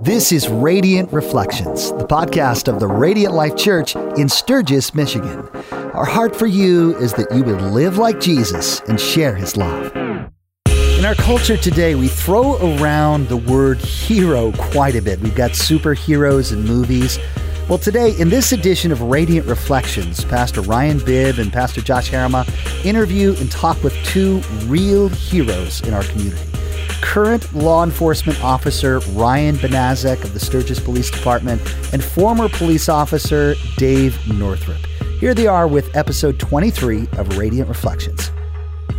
This 0.00 0.30
is 0.30 0.48
Radiant 0.48 1.12
Reflections, 1.12 1.90
the 1.92 2.06
podcast 2.06 2.68
of 2.68 2.80
the 2.80 2.86
Radiant 2.86 3.34
Life 3.34 3.56
Church 3.56 3.96
in 4.16 4.28
Sturgis, 4.28 4.94
Michigan. 4.94 5.48
Our 5.94 6.04
heart 6.04 6.36
for 6.36 6.46
you 6.46 6.96
is 6.96 7.14
that 7.14 7.34
you 7.34 7.42
would 7.44 7.62
live 7.62 7.96
like 7.96 8.20
Jesus 8.20 8.80
and 8.88 9.00
share 9.00 9.34
his 9.34 9.56
love. 9.56 9.94
In 10.66 11.04
our 11.04 11.14
culture 11.14 11.56
today, 11.56 11.94
we 11.94 12.08
throw 12.08 12.56
around 12.76 13.28
the 13.28 13.36
word 13.36 13.78
hero 13.78 14.52
quite 14.52 14.96
a 14.96 15.02
bit. 15.02 15.20
We've 15.20 15.34
got 15.34 15.52
superheroes 15.52 16.52
in 16.52 16.64
movies. 16.64 17.18
Well, 17.68 17.78
today, 17.78 18.10
in 18.18 18.28
this 18.28 18.52
edition 18.52 18.92
of 18.92 19.00
Radiant 19.02 19.46
Reflections, 19.46 20.24
Pastor 20.24 20.60
Ryan 20.60 20.98
Bibb 20.98 21.38
and 21.38 21.52
Pastor 21.52 21.80
Josh 21.80 22.10
Harama 22.10 22.46
interview 22.84 23.34
and 23.38 23.50
talk 23.50 23.82
with 23.82 23.94
two 24.04 24.40
real 24.66 25.08
heroes 25.08 25.80
in 25.82 25.94
our 25.94 26.04
community 26.04 26.55
current 27.16 27.50
law 27.54 27.82
enforcement 27.82 28.38
officer 28.44 28.98
Ryan 29.12 29.56
Benazek 29.56 30.22
of 30.22 30.34
the 30.34 30.38
Sturgis 30.38 30.78
Police 30.78 31.10
Department 31.10 31.62
and 31.94 32.04
former 32.04 32.46
police 32.46 32.90
officer 32.90 33.54
Dave 33.78 34.18
Northrup. 34.34 34.84
Here 35.18 35.32
they 35.32 35.46
are 35.46 35.66
with 35.66 35.96
episode 35.96 36.38
23 36.38 37.08
of 37.16 37.38
Radiant 37.38 37.70
Reflections. 37.70 38.30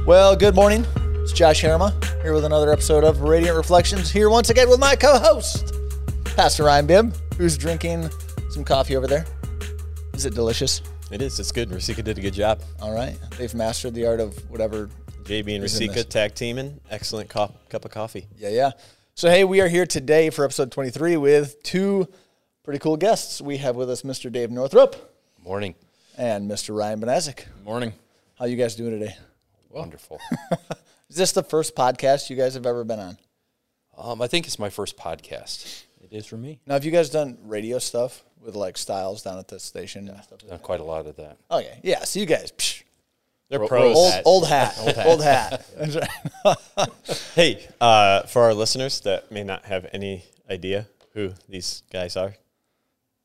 Well, 0.08 0.36
good 0.36 0.56
morning. 0.56 0.84
It's 1.22 1.32
Josh 1.32 1.62
Harama 1.62 1.94
here 2.24 2.34
with 2.34 2.44
another 2.44 2.74
episode 2.74 3.04
of 3.04 3.22
Radiant 3.22 3.56
Reflections. 3.56 4.10
Here 4.10 4.32
once 4.32 4.50
again 4.50 4.68
with 4.68 4.80
my 4.80 4.96
co-host, 4.96 5.76
Pastor 6.24 6.64
Ryan 6.64 6.88
Bibb, 6.88 7.16
who's 7.38 7.56
drinking 7.56 8.10
some 8.50 8.64
coffee 8.64 8.96
over 8.96 9.06
there. 9.06 9.28
Is 10.16 10.26
it 10.26 10.34
delicious? 10.34 10.82
It 11.12 11.22
is. 11.22 11.40
It's 11.40 11.52
good. 11.52 11.70
Rasika 11.70 12.04
did 12.04 12.18
a 12.18 12.22
good 12.22 12.34
job. 12.34 12.62
All 12.82 12.96
right. 12.96 13.16
They've 13.38 13.54
mastered 13.54 13.94
the 13.94 14.08
art 14.08 14.20
of 14.20 14.34
whatever 14.50 14.90
JB 15.28 15.56
and 15.56 15.64
Isn't 15.66 15.88
this- 15.94 16.06
Rasika 16.06 16.10
tag 16.10 16.34
teaming. 16.36 16.80
Excellent 16.90 17.30
cup, 17.30 17.68
cup 17.70 17.84
of 17.86 17.92
coffee. 17.92 18.28
Yeah, 18.38 18.50
yeah. 18.50 18.72
So, 19.16 19.30
hey, 19.30 19.44
we 19.44 19.62
are 19.62 19.68
here 19.68 19.86
today 19.86 20.30
for 20.30 20.46
episode 20.46 20.72
23 20.72 21.18
with 21.18 21.62
two 21.64 22.08
pretty 22.64 22.80
cool 22.80 22.98
guests. 22.98 23.42
We 23.42 23.58
have 23.58 23.76
with 23.76 23.90
us 23.90 24.04
Mr. 24.04 24.32
Dave 24.32 24.52
Northrup 24.52 24.96
Morning. 25.44 25.76
and 26.18 26.50
Mr. 26.50 26.76
Ryan 26.78 27.02
Banaszak. 27.02 27.46
Morning. 27.66 27.94
How 28.40 28.46
you 28.46 28.56
guys 28.56 28.76
doing 28.76 28.92
today? 29.00 29.16
Wonderful. 29.70 30.20
Is 31.10 31.16
this 31.18 31.32
the 31.32 31.44
first 31.44 31.76
podcast 31.76 32.30
you 32.30 32.36
guys 32.36 32.54
have 32.54 32.66
ever 32.66 32.84
been 32.84 33.00
on? 33.00 33.18
um, 33.98 34.22
I 34.22 34.28
think 34.28 34.46
it's 34.46 34.60
my 34.60 34.70
first 34.70 34.96
podcast. 34.98 35.84
It 36.04 36.16
is 36.16 36.26
for 36.26 36.38
me. 36.38 36.60
Now, 36.66 36.76
have 36.76 36.86
you 36.86 36.92
guys 36.92 37.10
done 37.10 37.38
radio 37.44 37.80
stuff 37.80 38.24
with 38.42 38.56
like 38.56 38.78
Styles 38.78 39.24
down 39.24 39.40
at 39.40 39.48
the 39.48 39.60
station 39.60 40.08
and 40.08 40.24
stuff? 40.24 40.40
Done 40.48 40.60
quite 40.60 40.80
a 40.80 40.84
lot 40.84 41.06
of 41.08 41.16
that. 41.18 41.38
Okay, 41.52 41.80
yeah. 41.84 42.04
So 42.04 42.20
you 42.20 42.26
guys, 42.28 42.52
psh, 42.52 42.84
They're 43.50 43.60
Ro- 43.60 43.68
pros. 43.68 43.96
old, 43.96 44.12
hat. 44.14 44.24
old 44.26 44.48
hat, 44.48 45.06
old 45.06 45.24
hat. 45.24 45.66
That's 45.78 45.96
right. 45.96 46.88
Hey, 47.36 47.66
uh, 47.80 48.24
for 48.24 48.42
our 48.44 48.54
listeners 48.54 49.00
that 49.02 49.32
may 49.32 49.44
not 49.44 49.66
have 49.66 49.88
any 49.94 50.24
idea 50.50 50.88
who 51.14 51.32
these 51.48 51.84
guys 51.94 52.18
are, 52.18 52.36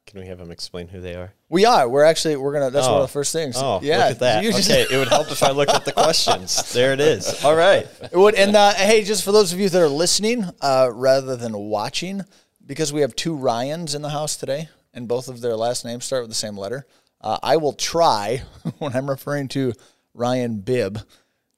can 0.06 0.20
we 0.20 0.26
have 0.26 0.38
them 0.38 0.50
explain 0.50 0.88
who 0.88 1.00
they 1.00 1.14
are? 1.14 1.32
We 1.48 1.64
are. 1.64 1.88
We're 1.88 2.04
actually. 2.04 2.36
We're 2.36 2.52
gonna. 2.52 2.70
That's 2.70 2.86
one 2.86 2.96
Oh. 2.96 3.02
of 3.02 3.08
the 3.08 3.12
first 3.12 3.32
things. 3.32 3.56
Oh, 3.58 3.80
yeah. 3.82 3.98
look 3.98 4.10
at 4.12 4.18
that. 4.20 4.44
You 4.44 4.52
just- 4.52 4.70
okay, 4.70 4.86
it 4.92 4.96
would 4.98 5.08
help 5.08 5.30
if 5.30 5.42
I 5.42 5.50
looked 5.50 5.72
at 5.72 5.84
the 5.84 5.92
questions. 5.92 6.72
There 6.72 6.92
it 6.92 7.00
is. 7.00 7.44
All 7.44 7.54
right. 7.54 7.86
It 8.02 8.16
would. 8.16 8.34
And 8.34 8.54
uh, 8.56 8.74
hey, 8.74 9.04
just 9.04 9.24
for 9.24 9.32
those 9.32 9.52
of 9.52 9.58
you 9.60 9.68
that 9.68 9.80
are 9.80 9.88
listening 9.88 10.44
uh, 10.60 10.90
rather 10.92 11.36
than 11.36 11.56
watching, 11.56 12.22
because 12.66 12.92
we 12.92 13.00
have 13.00 13.14
two 13.16 13.34
Ryans 13.34 13.94
in 13.94 14.02
the 14.02 14.10
house 14.10 14.36
today, 14.36 14.68
and 14.94 15.08
both 15.08 15.28
of 15.28 15.40
their 15.40 15.56
last 15.56 15.84
names 15.84 16.04
start 16.04 16.22
with 16.22 16.30
the 16.30 16.34
same 16.36 16.56
letter. 16.58 16.86
Uh, 17.20 17.38
I 17.42 17.56
will 17.56 17.72
try 17.72 18.42
when 18.78 18.94
I'm 18.94 19.08
referring 19.08 19.48
to 19.48 19.72
Ryan 20.14 20.58
Bibb 20.58 20.98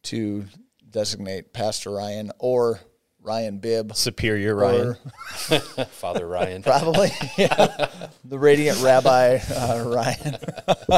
to 0.05 0.45
designate 0.91 1.53
Pastor 1.53 1.91
Ryan 1.91 2.31
or 2.39 2.81
Ryan 3.21 3.59
Bibb. 3.59 3.97
Superior 3.97 4.55
Ryan. 4.55 4.97
Father 5.91 6.27
Ryan. 6.27 6.63
Probably. 6.65 7.11
Yeah. 7.39 7.89
the 8.25 8.39
radiant 8.39 8.81
rabbi, 8.83 9.39
uh, 9.57 9.85
Ryan. 9.87 10.37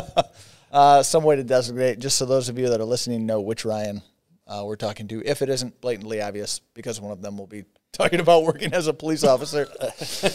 uh, 0.73 1.03
some 1.03 1.23
way 1.23 1.37
to 1.37 1.45
designate, 1.45 2.01
just 2.01 2.19
so 2.19 2.27
those 2.27 2.49
of 2.49 2.59
you 2.59 2.69
that 2.71 2.81
are 2.81 2.85
listening 2.85 3.27
know 3.27 3.41
which 3.41 3.65
Ryan 3.65 4.03
uh, 4.49 4.63
we're 4.65 4.77
talking 4.77 5.09
to, 5.09 5.23
if 5.25 5.41
it 5.41 5.49
isn't 5.49 5.81
blatantly 5.81 6.21
obvious, 6.21 6.61
because 6.75 7.01
one 7.01 7.13
of 7.13 7.23
them 7.23 7.39
will 7.39 7.47
be 7.47 7.65
talking 7.93 8.21
about 8.21 8.45
working 8.45 8.73
as 8.75 8.87
a 8.87 8.93
police 8.93 9.25
officer 9.25 9.67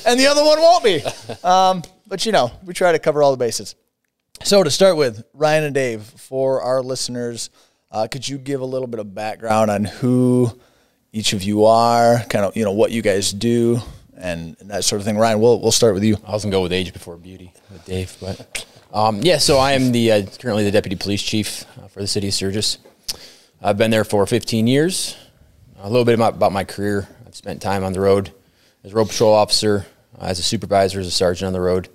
and 0.05 0.19
the 0.19 0.27
other 0.27 0.43
one 0.43 0.59
won't 0.59 0.83
be. 0.83 1.01
Um, 1.43 1.83
but, 2.07 2.25
you 2.25 2.31
know, 2.31 2.51
we 2.65 2.73
try 2.73 2.91
to 2.91 2.99
cover 2.99 3.21
all 3.21 3.31
the 3.31 3.37
bases. 3.37 3.75
So, 4.43 4.63
to 4.63 4.71
start 4.71 4.97
with, 4.97 5.23
Ryan 5.33 5.65
and 5.65 5.73
Dave, 5.73 6.01
for 6.01 6.61
our 6.61 6.81
listeners, 6.81 7.51
uh, 7.91 8.07
could 8.09 8.27
you 8.27 8.37
give 8.37 8.61
a 8.61 8.65
little 8.65 8.87
bit 8.87 8.99
of 8.99 9.13
background 9.13 9.69
on 9.69 9.85
who 9.85 10.51
each 11.13 11.33
of 11.33 11.43
you 11.43 11.65
are, 11.65 12.19
kind 12.29 12.45
of, 12.45 12.57
you 12.57 12.65
know, 12.65 12.71
what 12.71 12.91
you 12.91 13.01
guys 13.01 13.31
do, 13.31 13.79
and, 14.17 14.57
and 14.59 14.71
that 14.71 14.83
sort 14.83 14.99
of 14.99 15.05
thing? 15.05 15.17
Ryan, 15.17 15.39
we'll, 15.39 15.61
we'll 15.61 15.71
start 15.71 15.93
with 15.93 16.03
you. 16.03 16.17
I 16.25 16.31
was 16.31 16.43
gonna 16.43 16.51
go 16.51 16.63
with 16.63 16.73
age 16.73 16.91
before 16.91 17.17
beauty 17.17 17.53
with 17.71 17.85
Dave, 17.85 18.17
but 18.19 18.65
um, 18.93 19.19
yeah. 19.21 19.37
So 19.37 19.57
I 19.57 19.73
am 19.73 19.91
the 19.91 20.11
uh, 20.11 20.25
currently 20.39 20.63
the 20.63 20.71
deputy 20.71 20.95
police 20.95 21.21
chief 21.21 21.65
uh, 21.79 21.87
for 21.87 22.01
the 22.01 22.07
city 22.07 22.27
of 22.27 22.33
Sturgis. 22.33 22.79
I've 23.61 23.77
been 23.77 23.91
there 23.91 24.03
for 24.03 24.25
15 24.25 24.65
years. 24.67 25.15
A 25.77 25.89
little 25.89 26.05
bit 26.05 26.15
about, 26.15 26.35
about 26.35 26.51
my 26.51 26.63
career. 26.63 27.07
I've 27.25 27.35
spent 27.35 27.61
time 27.61 27.83
on 27.83 27.93
the 27.93 28.01
road 28.01 28.31
as 28.83 28.91
a 28.91 28.95
road 28.95 29.09
patrol 29.09 29.33
officer, 29.33 29.85
uh, 30.19 30.25
as 30.25 30.39
a 30.39 30.43
supervisor, 30.43 30.99
as 30.99 31.07
a 31.07 31.11
sergeant 31.11 31.47
on 31.47 31.53
the 31.53 31.61
road. 31.61 31.89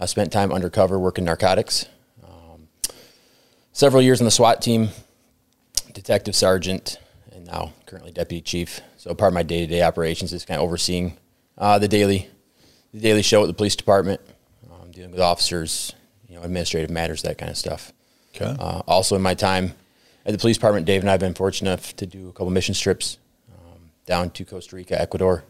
I 0.00 0.06
spent 0.06 0.32
time 0.32 0.52
undercover 0.52 0.98
working 0.98 1.24
narcotics. 1.24 1.86
Um, 2.22 2.68
several 3.72 4.00
years 4.00 4.20
on 4.20 4.26
the 4.26 4.30
SWAT 4.30 4.62
team, 4.62 4.90
detective 5.92 6.36
sergeant, 6.36 6.98
and 7.32 7.44
now 7.46 7.72
currently 7.86 8.12
deputy 8.12 8.40
chief. 8.40 8.80
So 8.96 9.12
part 9.14 9.30
of 9.30 9.34
my 9.34 9.42
day 9.42 9.60
to 9.60 9.66
day 9.66 9.82
operations 9.82 10.32
is 10.32 10.44
kind 10.44 10.60
of 10.60 10.64
overseeing 10.64 11.16
uh, 11.56 11.78
the 11.80 11.88
daily 11.88 12.28
the 12.94 13.00
daily 13.00 13.22
show 13.22 13.42
at 13.42 13.48
the 13.48 13.54
police 13.54 13.76
department, 13.76 14.20
um, 14.70 14.90
dealing 14.92 15.10
with 15.10 15.20
officers, 15.20 15.94
you 16.28 16.36
know, 16.36 16.42
administrative 16.42 16.90
matters, 16.90 17.22
that 17.22 17.36
kind 17.36 17.50
of 17.50 17.56
stuff. 17.56 17.92
Okay. 18.34 18.56
Uh, 18.58 18.82
also, 18.86 19.16
in 19.16 19.22
my 19.22 19.34
time 19.34 19.74
at 20.24 20.32
the 20.32 20.38
police 20.38 20.56
department, 20.56 20.86
Dave 20.86 21.00
and 21.00 21.10
I 21.10 21.12
have 21.12 21.20
been 21.20 21.34
fortunate 21.34 21.70
enough 21.70 21.96
to 21.96 22.06
do 22.06 22.28
a 22.28 22.32
couple 22.32 22.50
mission 22.50 22.74
trips 22.74 23.18
um, 23.52 23.90
down 24.06 24.30
to 24.30 24.44
Costa 24.44 24.76
Rica, 24.76 25.00
Ecuador, 25.00 25.44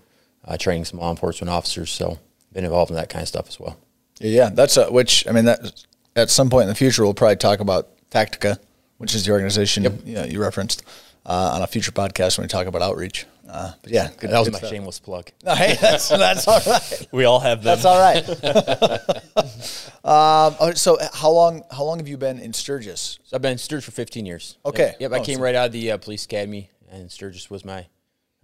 uh, 0.45 0.57
training 0.57 0.87
some 0.87 1.01
law 1.01 1.11
enforcement 1.11 1.51
officers. 1.51 1.91
So, 1.93 2.19
been 2.53 2.65
involved 2.65 2.91
in 2.91 2.97
that 2.97 3.11
kind 3.11 3.23
of 3.23 3.29
stuff 3.29 3.47
as 3.49 3.61
well. 3.61 3.77
Yeah, 4.21 4.51
that's 4.53 4.77
a, 4.77 4.91
which, 4.91 5.27
I 5.29 5.33
mean, 5.33 5.45
that 5.47 5.85
at 6.17 6.31
some 6.31 6.51
point 6.51 6.63
in 6.65 6.69
the 6.69 6.75
future, 6.75 7.05
we'll 7.05 7.15
probably 7.15 7.37
talk 7.37 7.61
about 7.61 7.89
Tactica, 8.11 8.59
which 8.99 9.15
is 9.15 9.25
the 9.25 9.33
organization 9.33 9.85
you, 10.05 10.15
know, 10.15 10.25
you 10.25 10.41
referenced 10.41 10.83
uh, 11.27 11.53
on 11.55 11.63
a 11.63 11.67
future 11.67 11.93
podcast 11.93 12.39
when 12.39 12.45
we 12.45 12.49
talk 12.49 12.67
about 12.67 12.83
outreach. 12.83 13.27
Uh, 13.49 13.73
but 13.83 13.91
yeah, 13.91 14.11
good, 14.19 14.29
that 14.31 14.39
was 14.41 14.51
my 14.51 14.59
stuff. 14.59 14.71
shameless 14.71 15.01
plug. 15.01 15.31
No, 15.45 15.55
hey, 15.55 15.75
that's, 15.81 16.09
that's 16.11 16.47
all 16.47 16.61
right. 16.67 17.09
We 17.13 17.25
all 17.25 17.41
have 17.41 17.63
them. 17.63 17.79
That's 17.79 17.85
all 17.87 17.99
right. 17.99 18.29
um, 20.05 20.55
oh, 20.61 20.73
so 20.75 20.99
how 21.15 21.31
long 21.31 21.63
how 21.71 21.85
long 21.85 21.99
have 21.99 22.09
you 22.09 22.17
been 22.19 22.39
in 22.39 22.53
Sturgis? 22.53 23.19
So 23.25 23.37
I've 23.37 23.43
been 23.43 23.53
in 23.53 23.59
Sturgis 23.59 23.85
for 23.87 23.91
15 23.93 24.27
years. 24.27 24.59
Okay. 24.67 24.95
Yep, 24.99 25.01
yep, 25.01 25.13
I 25.13 25.19
Oh, 25.21 25.25
came 25.25 25.37
so- 25.37 25.43
right 25.43 25.55
out 25.55 25.67
of 25.67 25.73
the 25.73 25.93
uh, 25.93 25.97
police 25.99 26.25
academy, 26.27 26.71
and 26.91 27.11
Sturgis 27.11 27.49
was 27.51 27.65
my 27.65 27.87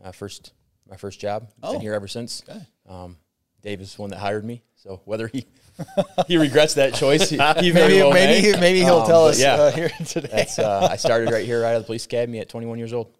uh, 0.02 0.12
first 0.12 0.52
my 0.88 0.96
first 0.96 1.20
job. 1.20 1.48
Oh. 1.62 1.72
Been 1.72 1.80
here 1.82 1.94
ever 1.94 2.08
since. 2.08 2.42
Um, 2.88 3.16
Dave 3.62 3.80
is 3.80 3.94
the 3.96 4.00
one 4.02 4.10
that 4.10 4.18
hired 4.18 4.44
me, 4.44 4.62
so 4.76 5.00
whether 5.04 5.26
he 5.28 5.46
he 6.28 6.36
regrets 6.36 6.74
that 6.74 6.94
choice, 6.94 7.28
he, 7.30 7.36
he 7.36 7.70
very 7.70 7.72
Maybe 7.72 7.96
well 8.02 8.12
may. 8.12 8.42
maybe, 8.42 8.58
maybe 8.60 8.78
he'll 8.80 9.00
Um, 9.00 9.06
tell 9.06 9.26
us 9.26 9.40
yeah. 9.40 9.54
uh, 9.54 9.70
here 9.70 9.88
today. 10.06 10.28
That's, 10.30 10.58
uh, 10.58 10.88
I 10.90 10.96
started 10.96 11.30
right 11.30 11.44
here, 11.44 11.62
right 11.62 11.70
out 11.70 11.76
of 11.76 11.82
the 11.82 11.86
police 11.86 12.04
academy 12.06 12.38
at 12.38 12.48
21 12.48 12.78
years 12.78 12.92
old. 12.92 13.12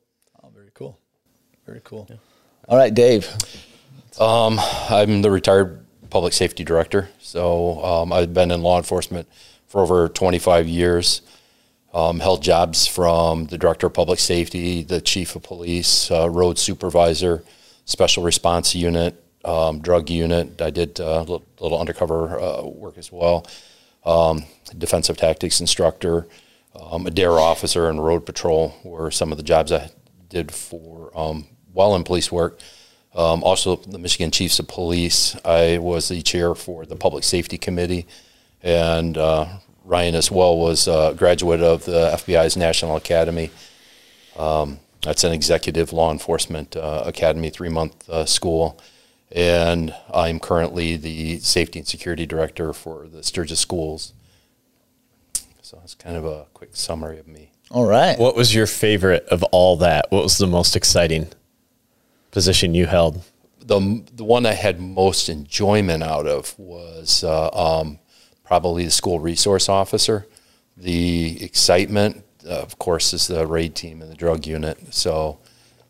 Oh, 0.43 0.49
very 0.55 0.71
cool. 0.75 0.99
Very 1.67 1.81
cool. 1.85 2.09
All 2.69 2.77
right, 2.79 2.93
Dave. 2.95 3.29
Um, 4.21 4.61
I'm 4.89 5.23
the 5.23 5.31
retired 5.31 5.85
public 6.11 6.33
safety 6.33 6.63
director. 6.65 7.09
So 7.19 7.85
um, 7.85 8.13
I've 8.13 8.33
been 8.33 8.51
in 8.51 8.63
law 8.63 8.77
enforcement 8.79 9.29
for 9.67 9.83
over 9.83 10.09
25 10.09 10.69
years. 10.69 11.23
Um, 11.93 12.19
held 12.21 12.43
jobs 12.43 12.87
from 12.89 13.47
the 13.47 13.57
director 13.59 13.87
of 13.87 13.95
public 13.95 14.19
safety, 14.19 14.83
the 14.83 15.01
chief 15.01 15.37
of 15.37 15.43
police, 15.45 16.11
uh, 16.11 16.29
road 16.29 16.59
supervisor, 16.59 17.45
special 17.85 18.23
response 18.25 18.75
unit, 18.75 19.24
um, 19.45 19.81
drug 19.81 20.11
unit. 20.11 20.61
I 20.61 20.71
did 20.71 21.01
uh, 21.01 21.05
a 21.05 21.21
little, 21.21 21.45
little 21.61 21.79
undercover 21.79 22.41
uh, 22.41 22.63
work 22.63 22.99
as 22.99 23.13
well. 23.13 23.47
Um, 24.05 24.45
defensive 24.77 25.17
tactics 25.17 25.61
instructor, 25.61 26.27
um, 26.79 27.07
a 27.07 27.11
DARE 27.11 27.39
officer, 27.39 27.89
and 27.89 28.05
road 28.05 28.27
patrol 28.27 28.75
were 28.85 29.11
some 29.11 29.33
of 29.33 29.39
the 29.39 29.45
jobs 29.45 29.73
I 29.73 29.91
did 30.29 30.53
for 30.53 31.11
um, 31.19 31.47
while 31.73 31.95
in 31.95 32.05
police 32.05 32.31
work. 32.31 32.59
Um, 33.15 33.45
also, 33.45 33.77
the 33.77 33.99
Michigan 33.99 34.31
Chiefs 34.31 34.59
of 34.59 34.67
Police. 34.67 35.37
I 35.45 35.79
was 35.79 36.09
the 36.09 36.21
chair 36.23 36.55
for 36.55 36.85
the 36.85 36.97
Public 36.97 37.23
Safety 37.23 37.57
Committee, 37.57 38.07
and 38.63 39.17
uh, 39.17 39.47
Ryan 39.85 40.17
as 40.17 40.31
well 40.31 40.59
was 40.59 40.89
a 40.89 41.15
graduate 41.17 41.61
of 41.61 41.85
the 41.85 42.11
FBI's 42.15 42.57
National 42.57 42.97
Academy. 42.97 43.51
Um, 44.37 44.81
that's 45.03 45.23
an 45.23 45.33
executive 45.33 45.93
law 45.93 46.11
enforcement 46.11 46.77
uh, 46.77 47.05
academy, 47.07 47.51
three 47.51 47.69
month 47.69 48.09
uh, 48.09 48.25
school, 48.25 48.81
and 49.35 49.95
I'm 50.13 50.41
currently 50.41 50.97
the 50.97 51.41
safety 51.41 51.81
and 51.81 51.89
security 51.89 52.25
director 52.25 52.73
for 52.73 53.07
the 53.07 53.23
Sturgis 53.23 53.61
schools. 53.61 54.15
So 55.61 55.77
that's 55.79 55.95
kind 55.95 56.17
of 56.17 56.25
a 56.25 56.47
quick 56.55 56.77
summary 56.77 57.19
of 57.19 57.29
me. 57.29 57.51
All 57.71 57.87
right. 57.87 58.19
What 58.19 58.37
was 58.37 58.55
your 58.55 58.67
favorite 58.67 59.27
of 59.27 59.43
all 59.45 59.77
that? 59.79 60.07
What 60.11 60.23
was 60.23 60.39
the 60.39 60.47
most 60.47 60.77
exciting 60.77 61.29
position 62.31 62.75
you 62.75 62.87
held? 62.87 63.23
the 63.65 64.05
the 64.13 64.25
one 64.25 64.47
I 64.47 64.53
had 64.53 64.81
most 64.81 65.29
enjoyment 65.29 66.03
out 66.03 66.27
of 66.27 66.57
was 66.59 67.25
uh, 67.25 67.49
um, 67.49 67.99
probably 68.45 68.85
the 68.85 68.91
school 68.91 69.21
resource 69.21 69.69
officer. 69.69 70.27
The 70.77 71.43
excitement, 71.43 72.25
uh, 72.47 72.51
of 72.61 72.79
course, 72.79 73.13
is 73.15 73.27
the 73.27 73.47
raid 73.47 73.75
team 73.75 74.03
and 74.03 74.11
the 74.11 74.17
drug 74.17 74.47
unit. 74.47 74.95
So, 74.95 75.39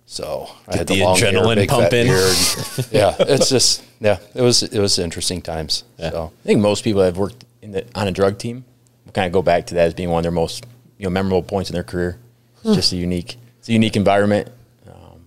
so 0.07 0.49
I 0.69 0.77
had 0.77 0.87
the 0.87 1.03
long 1.03 1.17
adrenaline 1.17 1.69
pumping. 1.69 2.07
yeah, 2.91 3.15
it's 3.19 3.49
just 3.49 3.85
yeah, 4.01 4.19
it 4.35 4.43
was 4.43 4.63
it 4.63 4.79
was 4.79 4.99
interesting 4.99 5.41
times. 5.43 5.85
So 5.99 6.33
I 6.45 6.47
think 6.47 6.61
most 6.61 6.85
people 6.85 7.01
that 7.01 7.07
have 7.07 7.19
worked 7.19 7.45
in 7.63 7.73
the, 7.73 7.87
on 7.95 8.07
a 8.07 8.13
drug 8.13 8.39
team 8.39 8.65
will 9.07 9.13
kind 9.13 9.27
of 9.27 9.33
go 9.33 9.43
back 9.43 9.67
to 9.67 9.75
that 9.75 9.87
as 9.87 9.95
being 9.95 10.11
one 10.11 10.19
of 10.19 10.23
their 10.25 10.33
most 10.33 10.67
you 10.99 11.05
know 11.05 11.11
memorable 11.11 11.43
points 11.43 11.71
in 11.71 11.75
their 11.75 11.85
career. 11.85 12.19
It's 12.65 12.77
just 12.77 12.93
a 12.93 12.97
unique, 12.97 13.37
it's 13.59 13.69
a 13.69 13.73
unique 13.73 13.97
environment. 13.97 14.49
Um, 14.87 15.21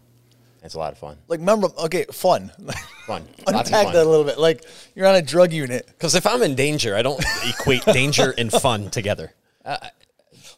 it's 0.63 0.73
a 0.73 0.79
lot 0.79 0.91
of 0.91 0.97
fun. 0.97 1.17
Like 1.27 1.39
memorable. 1.39 1.83
Okay, 1.85 2.05
fun. 2.11 2.51
Fun. 3.05 3.27
Lots 3.47 3.69
Unpack 3.69 3.85
fun. 3.85 3.93
that 3.93 4.03
a 4.03 4.09
little 4.09 4.25
bit. 4.25 4.39
Like 4.39 4.63
you're 4.95 5.07
on 5.07 5.15
a 5.15 5.21
drug 5.21 5.53
unit. 5.53 5.85
Because 5.87 6.15
if 6.15 6.25
I'm 6.25 6.41
in 6.41 6.55
danger, 6.55 6.95
I 6.95 7.01
don't 7.01 7.23
equate 7.47 7.85
danger 7.93 8.33
and 8.37 8.51
fun 8.51 8.89
together. 8.89 9.33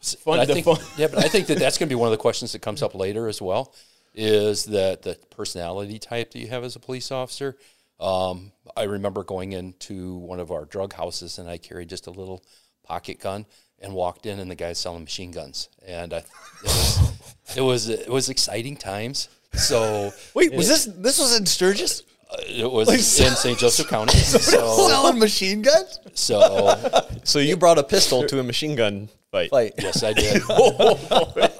Fun, 0.01 0.39
I 0.39 0.45
think, 0.45 0.65
fun. 0.65 0.77
yeah, 0.97 1.07
but 1.07 1.25
I 1.25 1.27
think 1.27 1.47
that 1.47 1.57
that's 1.59 1.77
going 1.77 1.89
to 1.89 1.93
be 1.93 1.99
one 1.99 2.07
of 2.07 2.11
the 2.11 2.21
questions 2.21 2.53
that 2.53 2.59
comes 2.59 2.81
up 2.81 2.95
later 2.95 3.27
as 3.27 3.41
well. 3.41 3.73
Is 4.13 4.65
that 4.65 5.03
the 5.03 5.17
personality 5.29 5.99
type 5.99 6.31
that 6.31 6.39
you 6.39 6.47
have 6.47 6.63
as 6.63 6.75
a 6.75 6.79
police 6.79 7.11
officer? 7.11 7.55
Um, 7.99 8.51
I 8.75 8.83
remember 8.83 9.23
going 9.23 9.51
into 9.51 10.15
one 10.15 10.39
of 10.39 10.51
our 10.51 10.65
drug 10.65 10.93
houses 10.93 11.37
and 11.37 11.49
I 11.49 11.57
carried 11.57 11.89
just 11.89 12.07
a 12.07 12.11
little 12.11 12.43
pocket 12.83 13.19
gun 13.19 13.45
and 13.79 13.93
walked 13.93 14.25
in 14.25 14.39
and 14.39 14.49
the 14.49 14.55
guy's 14.55 14.77
selling 14.79 15.03
machine 15.03 15.31
guns 15.31 15.69
and 15.85 16.13
I, 16.13 16.17
it 16.17 16.25
was 16.63 17.11
it 17.57 17.61
was 17.61 17.89
it 17.89 18.09
was 18.09 18.29
exciting 18.29 18.77
times. 18.77 19.29
So 19.53 20.11
Wait, 20.33 20.53
was 20.53 20.67
this 20.67 20.85
this 20.85 21.19
was 21.19 21.37
in 21.37 21.45
Sturgis? 21.45 22.03
uh, 22.31 22.37
it 22.47 22.71
was 22.71 22.89
in 23.19 23.31
St. 23.35 23.57
Joseph 23.57 23.87
County. 23.87 24.13
So 24.19 24.87
Selling 24.87 25.19
machine 25.19 25.61
guns? 25.61 25.99
so 26.13 26.77
So 27.23 27.39
you 27.39 27.57
brought 27.57 27.77
a 27.79 27.83
pistol 27.83 28.25
to 28.27 28.39
a 28.39 28.43
machine 28.43 28.75
gun 28.75 29.09
fight. 29.31 29.49
Fight. 29.49 29.73
Yes, 29.77 30.03
I 30.03 30.13
did. 30.13 30.41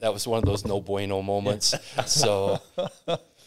that 0.00 0.12
was 0.12 0.26
one 0.26 0.38
of 0.38 0.44
those 0.44 0.64
no 0.64 0.80
bueno 0.80 1.22
moments. 1.22 1.74
So, 2.06 2.60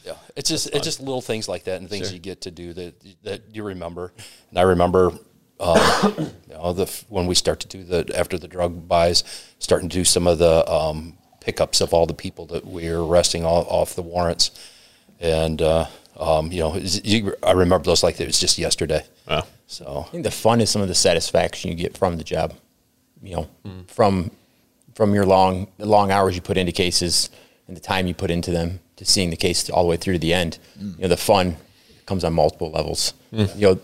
yeah, 0.04 0.16
it's 0.36 0.50
just 0.50 0.69
it's 0.74 0.84
just 0.84 1.00
little 1.00 1.22
things 1.22 1.48
like 1.48 1.66
that 1.66 1.80
and 1.81 1.90
things 1.90 2.12
you 2.12 2.19
get 2.19 2.42
to 2.42 2.51
do 2.51 2.74
that 2.74 3.24
that 3.24 3.42
you 3.54 3.63
remember. 3.63 4.13
And 4.50 4.60
I 4.60 4.63
remember, 4.63 5.12
um, 5.60 5.78
you 6.48 6.54
know, 6.54 6.74
the 6.74 6.86
when 7.10 7.28
we 7.28 7.36
start 7.36 7.60
to 7.62 7.68
do 7.68 7.84
the 7.84 8.12
after 8.18 8.38
the 8.38 8.48
drug 8.48 8.88
buys, 8.88 9.24
starting 9.60 9.90
to 9.90 9.98
do 9.98 10.06
some 10.06 10.28
of 10.28 10.40
the 10.40 10.69
um, 10.69 11.18
pickups 11.42 11.81
of 11.81 11.94
all 11.94 12.06
the 12.06 12.13
people 12.13 12.46
that 12.48 12.66
we're 12.66 13.00
arresting 13.00 13.45
all, 13.45 13.66
off 13.69 13.95
the 13.95 14.02
warrants, 14.02 14.52
and 15.19 15.62
uh, 15.62 15.86
um, 16.19 16.52
you 16.52 16.60
know, 16.60 16.75
you, 16.75 17.36
I 17.44 17.52
remember 17.52 17.86
those 17.86 18.04
like 18.04 18.19
it 18.19 18.28
was 18.28 18.40
just 18.40 18.57
yesterday. 18.57 19.06
Wow. 19.28 19.45
So 19.68 20.06
I 20.07 20.12
think 20.12 20.24
the 20.24 20.31
fun 20.31 20.62
is 20.62 20.69
some 20.69 20.81
of 20.81 20.88
the 20.88 20.95
satisfaction 20.95 21.69
you 21.69 21.78
get 21.78 21.98
from 21.98 22.18
the 22.18 22.24
job. 22.24 22.56
You 23.22 23.36
know, 23.36 23.48
from 23.88 24.31
from 25.00 25.16
your 25.16 25.25
long 25.25 25.66
the 25.78 25.86
long 25.86 26.12
hours 26.12 26.36
you 26.36 26.42
put 26.42 26.57
into 26.57 26.74
cases 26.74 27.30
and 27.68 27.78
the 27.78 27.80
time 27.80 28.06
you 28.06 28.13
put 28.13 28.30
into 28.30 28.51
them 28.51 28.81
to 28.98 29.06
seeing 29.06 29.30
the 29.30 29.38
case 29.38 29.69
all 29.69 29.84
the 29.84 29.90
way 29.90 29.96
through 29.96 30.12
to 30.12 30.19
the 30.19 30.34
end. 30.34 30.60
Mm. 30.78 30.98
You 30.98 31.01
know, 31.04 31.07
the 31.07 31.16
fun 31.16 31.56
comes 32.06 32.25
on 32.25 32.34
multiple 32.34 32.69
levels. 32.69 33.13
Mm. 33.31 33.56
You 33.56 33.62
know, 33.62 33.80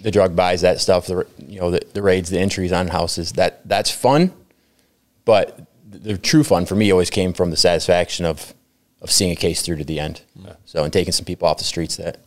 the 0.00 0.10
drug 0.10 0.34
buys, 0.34 0.62
that 0.62 0.80
stuff, 0.80 1.06
the 1.06 1.26
you 1.36 1.60
know 1.60 1.70
the, 1.70 1.82
the 1.92 2.00
raids, 2.00 2.30
the 2.30 2.38
entries 2.38 2.72
on 2.72 2.88
houses. 2.88 3.32
That 3.32 3.68
that's 3.68 3.90
fun, 3.90 4.32
but 5.26 5.66
the, 5.86 5.98
the 5.98 6.16
true 6.16 6.44
fun 6.44 6.64
for 6.64 6.76
me 6.76 6.90
always 6.90 7.10
came 7.10 7.34
from 7.34 7.50
the 7.50 7.56
satisfaction 7.58 8.24
of 8.24 8.54
of 9.02 9.10
seeing 9.10 9.32
a 9.32 9.36
case 9.36 9.60
through 9.60 9.76
to 9.76 9.84
the 9.84 10.00
end. 10.00 10.22
So 10.64 10.82
and 10.82 10.90
taking 10.90 11.12
some 11.12 11.26
people 11.26 11.46
off 11.46 11.58
the 11.58 11.64
streets 11.64 11.96
that 11.96 12.20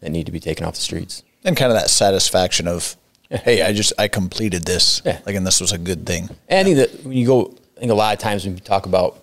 that 0.00 0.08
need 0.08 0.24
to 0.24 0.32
be 0.32 0.40
taken 0.40 0.64
off 0.64 0.76
the 0.76 0.80
streets. 0.80 1.24
And 1.44 1.58
kind 1.58 1.70
of 1.70 1.76
that 1.76 1.90
satisfaction 1.90 2.66
of, 2.66 2.96
hey, 3.44 3.62
I 3.62 3.72
just 3.72 3.92
I 3.96 4.08
completed 4.08 4.64
this. 4.64 5.02
Yeah. 5.04 5.20
Like 5.24 5.36
and 5.36 5.46
this 5.46 5.60
was 5.60 5.72
a 5.72 5.78
good 5.78 6.04
thing. 6.04 6.28
And 6.48 6.58
I 6.58 6.64
think 6.64 6.76
that 6.76 7.04
when 7.04 7.16
you 7.16 7.26
go, 7.26 7.54
I 7.76 7.80
think 7.80 7.92
a 7.92 7.94
lot 7.94 8.12
of 8.12 8.18
times 8.20 8.44
when 8.44 8.54
you 8.54 8.60
talk 8.60 8.86
about 8.86 9.20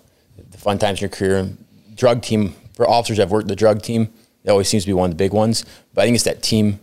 the 0.50 0.56
fun 0.56 0.78
times 0.78 1.00
in 1.00 1.02
your 1.02 1.10
career, 1.10 1.48
drug 1.94 2.22
team 2.22 2.54
for 2.74 2.88
officers 2.88 3.18
that 3.18 3.24
have 3.24 3.30
worked 3.30 3.48
the 3.48 3.56
drug 3.56 3.82
team, 3.82 4.10
that 4.44 4.52
always 4.52 4.68
seems 4.68 4.84
to 4.84 4.86
be 4.86 4.94
one 4.94 5.10
of 5.10 5.18
the 5.18 5.22
big 5.22 5.34
ones. 5.34 5.64
But 5.92 6.02
I 6.02 6.04
think 6.06 6.14
it's 6.14 6.24
that 6.24 6.42
team, 6.42 6.80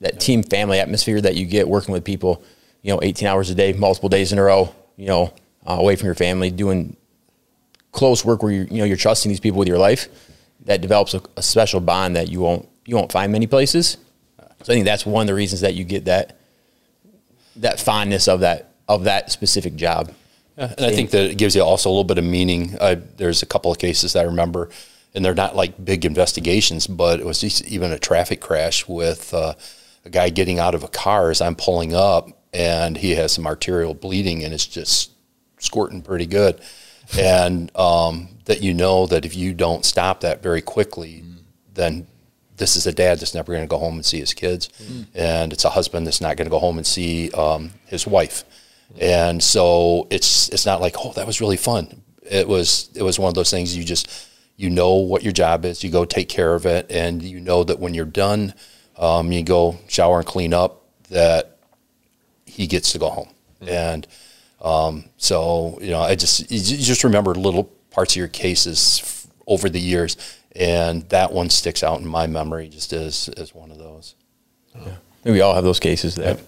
that 0.00 0.20
team 0.20 0.44
family 0.44 0.78
atmosphere 0.78 1.20
that 1.20 1.34
you 1.34 1.46
get 1.46 1.68
working 1.68 1.92
with 1.92 2.04
people, 2.04 2.44
you 2.82 2.92
know, 2.92 3.00
18 3.02 3.26
hours 3.26 3.50
a 3.50 3.56
day, 3.56 3.72
multiple 3.72 4.08
days 4.08 4.32
in 4.32 4.38
a 4.38 4.42
row, 4.44 4.72
you 4.96 5.06
know, 5.06 5.34
uh, 5.66 5.74
away 5.74 5.96
from 5.96 6.06
your 6.06 6.14
family, 6.14 6.52
doing 6.52 6.96
close 7.90 8.24
work 8.24 8.42
where 8.42 8.52
you 8.52 8.68
you 8.70 8.78
know 8.78 8.84
you're 8.84 8.96
trusting 8.96 9.28
these 9.28 9.40
people 9.40 9.58
with 9.58 9.68
your 9.68 9.78
life. 9.78 10.08
That 10.66 10.80
develops 10.80 11.14
a, 11.14 11.22
a 11.36 11.42
special 11.42 11.80
bond 11.80 12.14
that 12.14 12.28
you 12.28 12.40
won't 12.40 12.68
you 12.84 12.94
won't 12.94 13.10
find 13.10 13.32
many 13.32 13.48
places. 13.48 13.96
So 14.62 14.72
I 14.72 14.76
think 14.76 14.84
that's 14.84 15.04
one 15.04 15.22
of 15.22 15.26
the 15.26 15.34
reasons 15.34 15.60
that 15.62 15.74
you 15.74 15.84
get 15.84 16.04
that 16.04 16.37
that 17.58 17.80
fondness 17.80 18.28
of 18.28 18.40
that 18.40 18.72
of 18.88 19.04
that 19.04 19.30
specific 19.30 19.76
job. 19.76 20.12
Yeah, 20.56 20.74
and 20.76 20.86
I 20.86 20.92
think 20.92 21.10
that 21.10 21.30
it 21.30 21.38
gives 21.38 21.54
you 21.54 21.62
also 21.62 21.88
a 21.88 21.92
little 21.92 22.04
bit 22.04 22.18
of 22.18 22.24
meaning. 22.24 22.76
I, 22.80 22.94
there's 22.94 23.42
a 23.42 23.46
couple 23.46 23.70
of 23.70 23.78
cases 23.78 24.14
that 24.14 24.20
I 24.20 24.24
remember, 24.24 24.70
and 25.14 25.24
they're 25.24 25.34
not 25.34 25.54
like 25.54 25.84
big 25.84 26.04
investigations, 26.04 26.86
but 26.86 27.20
it 27.20 27.26
was 27.26 27.62
even 27.64 27.92
a 27.92 27.98
traffic 27.98 28.40
crash 28.40 28.88
with 28.88 29.32
uh, 29.32 29.54
a 30.04 30.10
guy 30.10 30.30
getting 30.30 30.58
out 30.58 30.74
of 30.74 30.82
a 30.82 30.88
car 30.88 31.30
as 31.30 31.40
I'm 31.40 31.54
pulling 31.54 31.94
up, 31.94 32.28
and 32.52 32.96
he 32.96 33.14
has 33.14 33.32
some 33.32 33.46
arterial 33.46 33.94
bleeding, 33.94 34.42
and 34.42 34.52
it's 34.52 34.66
just 34.66 35.12
squirting 35.58 36.02
pretty 36.02 36.26
good. 36.26 36.60
And 37.18 37.74
um, 37.76 38.28
that 38.46 38.62
you 38.62 38.74
know 38.74 39.06
that 39.06 39.24
if 39.24 39.36
you 39.36 39.54
don't 39.54 39.84
stop 39.84 40.20
that 40.20 40.42
very 40.42 40.60
quickly, 40.60 41.22
then 41.72 42.06
this 42.58 42.76
is 42.76 42.86
a 42.86 42.92
dad 42.92 43.18
that's 43.20 43.34
never 43.34 43.52
going 43.52 43.64
to 43.64 43.68
go 43.68 43.78
home 43.78 43.94
and 43.94 44.04
see 44.04 44.18
his 44.18 44.34
kids, 44.34 44.68
and 45.14 45.52
it's 45.52 45.64
a 45.64 45.70
husband 45.70 46.06
that's 46.06 46.20
not 46.20 46.36
going 46.36 46.46
to 46.46 46.50
go 46.50 46.58
home 46.58 46.76
and 46.76 46.86
see 46.86 47.30
um, 47.32 47.70
his 47.86 48.06
wife. 48.06 48.44
And 49.00 49.42
so 49.42 50.06
it's 50.10 50.48
it's 50.50 50.66
not 50.66 50.80
like 50.80 50.96
oh 50.98 51.12
that 51.12 51.26
was 51.26 51.40
really 51.40 51.56
fun. 51.56 52.02
It 52.22 52.48
was 52.48 52.90
it 52.94 53.02
was 53.02 53.18
one 53.18 53.28
of 53.28 53.34
those 53.34 53.50
things 53.50 53.76
you 53.76 53.84
just 53.84 54.28
you 54.56 54.70
know 54.70 54.94
what 54.94 55.22
your 55.22 55.32
job 55.32 55.64
is. 55.64 55.84
You 55.84 55.90
go 55.90 56.04
take 56.04 56.28
care 56.28 56.54
of 56.54 56.66
it, 56.66 56.90
and 56.90 57.22
you 57.22 57.40
know 57.40 57.64
that 57.64 57.78
when 57.78 57.94
you're 57.94 58.04
done, 58.04 58.54
um, 58.98 59.30
you 59.32 59.42
go 59.42 59.78
shower 59.88 60.18
and 60.18 60.26
clean 60.26 60.52
up. 60.52 60.84
That 61.10 61.56
he 62.44 62.66
gets 62.66 62.92
to 62.92 62.98
go 62.98 63.08
home, 63.08 63.28
and 63.60 64.06
um, 64.60 65.04
so 65.16 65.78
you 65.80 65.90
know 65.90 66.00
I 66.00 66.16
just 66.16 66.50
you 66.50 66.58
just 66.60 67.04
remember 67.04 67.34
little 67.34 67.64
parts 67.90 68.12
of 68.12 68.16
your 68.16 68.28
cases 68.28 69.00
f- 69.02 69.26
over 69.46 69.70
the 69.70 69.80
years, 69.80 70.16
and 70.58 71.08
that 71.08 71.32
one 71.32 71.48
sticks 71.48 71.82
out 71.82 72.00
in 72.00 72.06
my 72.06 72.26
memory 72.26 72.68
just 72.68 72.92
as 72.92 73.28
as 73.36 73.54
one 73.54 73.70
of 73.70 73.78
those. 73.78 74.14
I 74.74 74.80
think 75.22 75.34
we 75.34 75.40
all 75.40 75.54
have 75.54 75.64
those 75.64 75.80
cases 75.80 76.14
that 76.16 76.38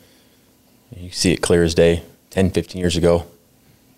you 0.94 1.10
see 1.10 1.32
it 1.32 1.40
clear 1.42 1.62
as 1.62 1.74
day. 1.74 2.02
10, 2.30 2.50
15 2.50 2.78
years 2.80 2.96
ago, 2.96 3.26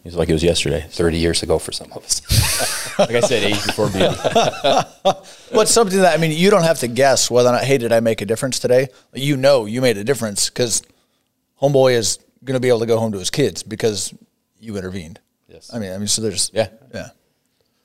it 0.05 0.07
was 0.07 0.17
like 0.17 0.31
it 0.31 0.33
was 0.33 0.43
yesterday. 0.43 0.87
Thirty 0.89 1.19
years 1.19 1.43
ago 1.43 1.59
for 1.59 1.71
some 1.73 1.93
of 1.93 2.05
us. 2.05 2.23
Like 2.99 3.11
I 3.13 3.21
said, 3.21 3.43
age 3.43 3.65
before 3.65 3.89
beauty. 3.89 4.15
But 5.53 5.69
something 5.69 5.99
that 6.01 6.15
I 6.15 6.21
mean, 6.21 6.33
you 6.33 6.51
don't 6.51 6.63
have 6.63 6.79
to 6.81 6.89
guess 6.89 7.31
whether 7.31 7.49
or 7.49 7.53
not. 7.53 7.65
Hey, 7.65 7.79
did 7.79 7.91
I 7.93 8.01
make 8.01 8.21
a 8.21 8.27
difference 8.27 8.59
today? 8.59 8.89
You 9.15 9.37
know, 9.37 9.65
you 9.67 9.81
made 9.81 9.97
a 9.97 10.05
difference 10.05 10.51
because 10.51 10.83
homeboy 11.61 11.95
is 11.95 12.19
going 12.45 12.55
to 12.55 12.61
be 12.61 12.69
able 12.69 12.81
to 12.81 12.87
go 12.87 12.99
home 12.99 13.13
to 13.13 13.19
his 13.19 13.31
kids 13.31 13.63
because 13.63 14.13
you 14.61 14.77
intervened. 14.77 15.21
Yes. 15.49 15.71
I 15.73 15.79
mean, 15.79 15.93
I 15.93 15.99
mean, 15.99 16.07
so 16.07 16.21
there's 16.23 16.51
Yeah. 16.53 16.69
yeah, 16.95 17.09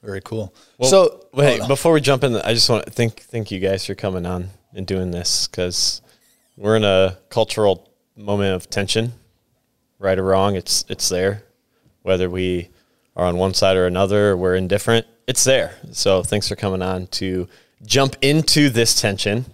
very 0.04 0.22
cool. 0.22 0.54
Well, 0.78 0.90
so 0.90 1.28
wait, 1.34 1.60
no. 1.60 1.68
before 1.68 1.94
we 1.94 2.02
jump 2.02 2.24
in, 2.24 2.36
I 2.36 2.54
just 2.54 2.70
want 2.70 2.86
to 2.86 2.92
thank 2.92 3.22
thank 3.22 3.52
you 3.52 3.60
guys 3.60 3.86
for 3.86 3.96
coming 3.96 4.26
on 4.26 4.50
and 4.74 4.86
doing 4.86 5.12
this 5.12 5.48
because 5.48 6.02
we're 6.56 6.76
in 6.76 6.84
a 6.84 7.18
cultural 7.30 7.90
moment 8.16 8.56
of 8.56 8.70
tension, 8.70 9.14
right 10.00 10.18
or 10.18 10.24
wrong. 10.24 10.56
It's 10.56 10.86
it's 10.88 11.10
there, 11.10 11.44
whether 12.04 12.30
we 12.30 12.70
are 13.16 13.26
on 13.26 13.38
one 13.38 13.54
side 13.54 13.78
or 13.78 13.86
another, 13.86 14.32
or 14.32 14.38
we're 14.38 14.56
indifferent. 14.56 15.06
It's 15.28 15.44
there. 15.44 15.76
So 15.92 16.24
thanks 16.24 16.48
for 16.48 16.56
coming 16.56 16.82
on 16.82 17.08
to 17.08 17.48
jump 17.86 18.16
into 18.22 18.70
this 18.70 19.00
tension 19.00 19.46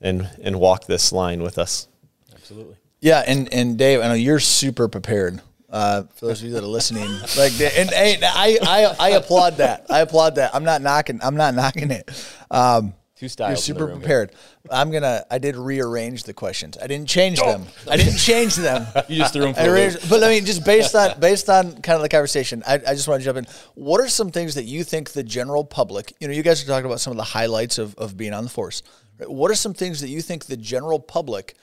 and 0.00 0.30
and 0.42 0.60
walk 0.60 0.86
this 0.86 1.12
line 1.12 1.42
with 1.42 1.58
us. 1.58 1.88
Absolutely. 2.34 2.76
Yeah, 3.00 3.22
and 3.26 3.52
and 3.52 3.78
Dave, 3.78 4.00
I 4.00 4.08
know 4.08 4.14
you're 4.14 4.40
super 4.40 4.88
prepared. 4.88 5.40
Uh, 5.70 6.02
for 6.14 6.26
those 6.26 6.40
of 6.42 6.48
you 6.48 6.54
that 6.54 6.64
are 6.64 6.66
listening, 6.66 7.08
like, 7.38 7.52
and, 7.60 7.92
and 7.92 8.24
I, 8.24 8.58
I 8.62 8.96
I 8.98 9.08
applaud 9.10 9.58
that. 9.58 9.86
I 9.88 10.00
applaud 10.00 10.34
that. 10.34 10.54
I'm 10.54 10.64
not 10.64 10.82
knocking. 10.82 11.20
I'm 11.22 11.36
not 11.36 11.54
knocking 11.54 11.90
it. 11.92 12.10
Um, 12.50 12.94
Two 13.20 13.28
styles 13.28 13.50
You're 13.50 13.76
super 13.76 13.84
room 13.84 13.98
here. 13.98 14.00
prepared. 14.00 14.32
I'm 14.70 14.90
gonna. 14.90 15.26
I 15.30 15.36
did 15.36 15.54
rearrange 15.54 16.22
the 16.22 16.32
questions. 16.32 16.78
I 16.82 16.86
didn't 16.86 17.06
change 17.06 17.38
them. 17.38 17.66
I 17.86 17.98
didn't 17.98 18.16
change 18.16 18.56
them. 18.56 18.86
You 19.08 19.18
just 19.18 19.34
threw 19.34 19.42
them 19.42 19.52
for 19.52 19.60
I 19.60 19.94
but 20.08 20.24
I 20.24 20.28
mean, 20.28 20.46
just 20.46 20.64
based 20.64 20.94
on 20.94 21.20
based 21.20 21.50
on 21.50 21.82
kind 21.82 21.96
of 21.96 22.02
the 22.02 22.08
conversation, 22.08 22.62
I, 22.66 22.74
I 22.74 22.94
just 22.94 23.08
want 23.08 23.20
to 23.20 23.24
jump 23.24 23.36
in. 23.36 23.46
What 23.74 24.00
are 24.00 24.08
some 24.08 24.30
things 24.30 24.54
that 24.54 24.64
you 24.64 24.84
think 24.84 25.10
the 25.10 25.22
general 25.22 25.64
public? 25.64 26.14
You 26.18 26.28
know, 26.28 26.34
you 26.34 26.42
guys 26.42 26.64
are 26.64 26.66
talking 26.66 26.86
about 26.86 27.00
some 27.00 27.10
of 27.10 27.18
the 27.18 27.24
highlights 27.24 27.76
of, 27.76 27.94
of 27.96 28.16
being 28.16 28.32
on 28.32 28.44
the 28.44 28.50
force. 28.50 28.82
Right? 29.18 29.30
What 29.30 29.50
are 29.50 29.54
some 29.54 29.74
things 29.74 30.00
that 30.00 30.08
you 30.08 30.22
think 30.22 30.46
the 30.46 30.56
general 30.56 30.98
public 30.98 31.54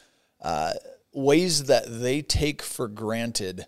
uh, 0.42 0.74
ways 1.12 1.64
that 1.64 1.86
they 1.88 2.22
take 2.22 2.62
for 2.62 2.88
granted, 2.88 3.66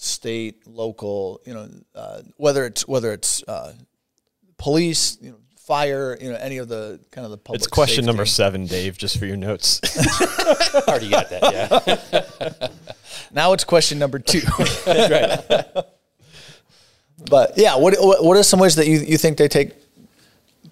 state, 0.00 0.66
local, 0.66 1.40
you 1.44 1.52
know, 1.52 1.68
uh, 1.94 2.22
whether 2.36 2.64
it's 2.64 2.88
whether 2.88 3.12
it's 3.12 3.42
uh, 3.46 3.74
police, 4.56 5.18
you 5.20 5.30
know, 5.30 5.36
fire, 5.58 6.16
you 6.20 6.30
know, 6.30 6.38
any 6.38 6.56
of 6.56 6.68
the 6.68 6.98
kind 7.10 7.24
of 7.24 7.30
the 7.30 7.36
public. 7.36 7.60
It's 7.60 7.68
question 7.68 7.96
safety. 7.96 8.06
number 8.06 8.24
seven, 8.24 8.66
Dave, 8.66 8.96
just 8.96 9.18
for 9.18 9.26
your 9.26 9.36
notes. 9.36 9.80
Already 10.88 11.10
got 11.10 11.30
that. 11.30 12.02
Yeah. 12.10 12.68
Now 13.32 13.52
it's 13.52 13.62
question 13.62 13.98
number 14.00 14.18
two. 14.18 14.40
But 17.28 17.52
yeah, 17.56 17.76
what, 17.76 17.94
what 18.00 18.24
what 18.24 18.36
are 18.38 18.42
some 18.42 18.58
ways 18.58 18.76
that 18.76 18.86
you, 18.86 18.98
you 18.98 19.18
think 19.18 19.36
they 19.36 19.46
take 19.46 19.72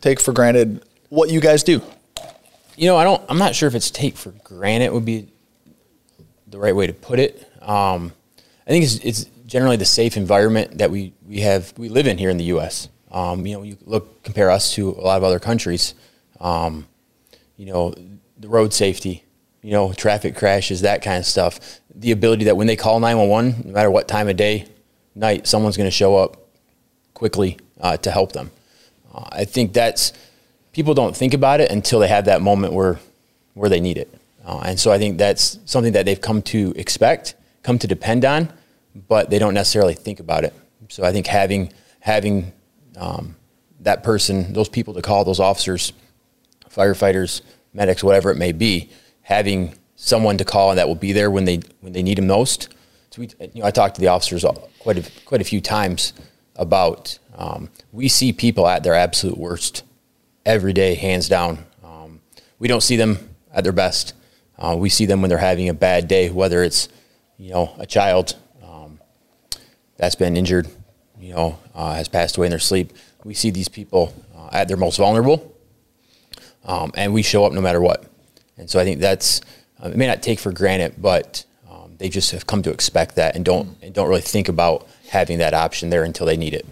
take 0.01 0.19
for 0.19 0.33
granted 0.33 0.83
what 1.11 1.31
you 1.31 1.41
guys 1.41 1.63
do? 1.63 1.83
You 2.75 2.87
know, 2.87 2.97
I 2.97 3.05
don't. 3.05 3.23
I'm 3.29 3.39
not 3.39 3.55
sure 3.55 3.69
if 3.69 3.75
it's 3.75 3.91
take 3.91 4.17
for 4.17 4.31
granted 4.45 4.91
would 4.93 5.05
be 5.05 5.29
the 6.47 6.59
right 6.59 6.75
way 6.75 6.87
to 6.87 6.95
put 6.95 7.19
it. 7.19 7.47
Um, 7.61 8.13
I 8.69 8.71
think 8.71 8.85
it's, 8.85 8.97
it's 8.99 9.25
generally 9.47 9.77
the 9.77 9.87
safe 9.87 10.19
environment 10.19 10.77
that 10.79 10.91
we, 10.91 11.15
we 11.27 11.41
have 11.41 11.73
we 11.79 11.89
live 11.89 12.07
in 12.07 12.19
here 12.19 12.29
in 12.29 12.37
the 12.37 12.45
U.S. 12.45 12.91
Um, 13.11 13.47
you 13.47 13.55
know, 13.55 13.63
you 13.63 13.79
look 13.87 14.23
compare 14.23 14.51
us 14.51 14.75
to 14.75 14.91
a 14.91 15.01
lot 15.01 15.17
of 15.17 15.25
other 15.25 15.39
countries. 15.39 15.95
Um, 16.39 16.87
you 17.57 17.65
know, 17.65 17.95
the 18.39 18.49
road 18.49 18.75
safety, 18.75 19.25
you 19.63 19.73
know, 19.73 19.93
traffic 19.95 20.37
crashes, 20.37 20.83
that 20.83 21.03
kind 21.03 21.17
of 21.17 21.25
stuff. 21.25 21.81
The 21.95 22.13
ability 22.13 22.45
that 22.45 22.59
when 22.59 22.67
they 22.67 22.77
call 22.77 23.01
911, 23.01 23.69
no 23.69 23.73
matter 23.73 23.91
what 23.91 24.07
time 24.07 24.29
of 24.29 24.37
day, 24.37 24.67
night, 25.15 25.47
someone's 25.47 25.79
going 25.79 25.89
to 25.89 25.97
show 25.97 26.17
up 26.17 26.37
quickly 27.15 27.57
uh, 27.81 27.97
to 27.97 28.11
help 28.11 28.33
them. 28.33 28.51
Uh, 29.13 29.25
I 29.33 29.45
think 29.47 29.73
that's 29.73 30.13
people 30.73 30.93
don't 30.93 31.17
think 31.17 31.33
about 31.33 31.61
it 31.61 31.71
until 31.71 32.01
they 32.01 32.09
have 32.09 32.27
that 32.27 32.43
moment 32.43 32.75
where 32.75 33.01
where 33.55 33.71
they 33.71 33.81
need 33.81 33.97
it, 33.97 34.15
uh, 34.45 34.61
and 34.67 34.79
so 34.79 34.93
I 34.93 34.99
think 34.99 35.17
that's 35.17 35.59
something 35.65 35.95
that 35.95 36.05
they've 36.05 36.21
come 36.21 36.43
to 36.43 36.75
expect, 36.77 37.35
come 37.63 37.79
to 37.79 37.87
depend 37.87 38.25
on, 38.25 38.53
but 38.95 39.31
they 39.31 39.39
don't 39.39 39.55
necessarily 39.55 39.95
think 39.95 40.21
about 40.21 40.45
it. 40.45 40.55
So 40.89 41.05
I 41.05 41.13
think 41.13 41.27
having 41.27 41.73
having 42.01 42.53
um, 42.97 43.37
that 43.81 44.03
person, 44.03 44.53
those 44.53 44.69
people 44.69 44.95
to 44.95 45.03
call, 45.03 45.25
those 45.25 45.41
officers, 45.41 45.93
firefighters, 46.71 47.43
medics, 47.73 48.03
whatever 48.03 48.31
it 48.31 48.37
may 48.37 48.53
be, 48.53 48.91
having 49.23 49.75
someone 49.97 50.39
to 50.39 50.45
call 50.45 50.71
and 50.71 50.79
that 50.79 50.87
will 50.87 50.95
be 50.95 51.13
there 51.13 51.31
when 51.31 51.45
they 51.45 51.61
when 51.81 51.93
they 51.93 52.03
need 52.03 52.19
them 52.19 52.27
most. 52.27 52.69
So 53.11 53.23
we, 53.23 53.29
you 53.53 53.63
know, 53.63 53.67
I 53.67 53.71
talked 53.71 53.97
to 53.97 54.01
the 54.01 54.09
officers 54.09 54.45
quite 54.79 54.99
a, 54.99 55.25
quite 55.25 55.41
a 55.41 55.45
few 55.45 55.61
times 55.61 56.13
about 56.57 57.19
um, 57.37 57.71
we 57.93 58.09
see 58.09 58.33
people 58.33 58.67
at 58.67 58.83
their 58.83 58.95
absolute 58.95 59.39
worst 59.39 59.85
every 60.45 60.73
day, 60.73 60.95
hands 60.95 61.29
down. 61.29 61.65
Um, 61.85 62.21
we 62.59 62.69
don't 62.69 62.83
see 62.83 62.97
them 62.97 63.35
at 63.53 63.65
their 63.65 63.73
best. 63.73 64.15
Uh, 64.59 64.77
we 64.79 64.89
see 64.89 65.07
them 65.07 65.21
when 65.21 65.29
they're 65.29 65.39
having 65.39 65.69
a 65.69 65.75
bad 65.75 66.09
day, 66.09 66.31
whether 66.31 66.63
it's 66.63 66.89
you 67.39 67.53
know 67.53 67.75
a 67.79 67.87
child 67.87 68.37
um, 68.63 69.01
that's 69.97 70.15
been 70.15 70.37
injured, 70.37 70.69
you 71.19 71.33
know, 71.33 71.59
uh, 71.75 71.95
has 71.95 72.09
passed 72.09 72.37
away 72.37 72.47
in 72.47 72.51
their 72.51 72.59
sleep. 72.59 72.93
We 73.25 73.35
see 73.35 73.51
these 73.51 73.69
people 73.69 74.15
uh, 74.37 74.51
at 74.53 74.69
their 74.69 74.77
most 74.77 74.99
vulnerable, 74.99 75.55
um, 76.65 76.93
and 76.95 77.13
we 77.13 77.23
show 77.23 77.45
up 77.45 77.53
no 77.53 77.61
matter 77.61 77.81
what. 77.81 78.05
And 78.57 78.69
so 78.69 78.79
I 78.81 78.85
think 78.85 79.01
that's 79.01 79.41
uh, 79.83 79.89
it 79.89 79.97
may 79.97 80.07
not 80.07 80.23
take 80.23 80.39
for 80.39 80.53
granted, 80.53 80.95
but 80.99 81.45
um, 81.71 81.95
they 81.99 82.09
just 82.09 82.33
have 82.33 82.47
come 82.47 82.63
to 82.63 82.71
expect 82.71 83.17
that 83.17 83.37
and 83.37 83.45
don't 83.45 83.77
and 83.83 83.95
don't 83.95 84.09
really 84.09 84.21
think 84.21 84.49
about 84.49 84.87
having 85.09 85.39
that 85.39 85.55
option 85.55 85.91
there 85.91 86.05
until 86.05 86.27
they 86.27 86.37
need 86.37 86.55
it. 86.55 86.67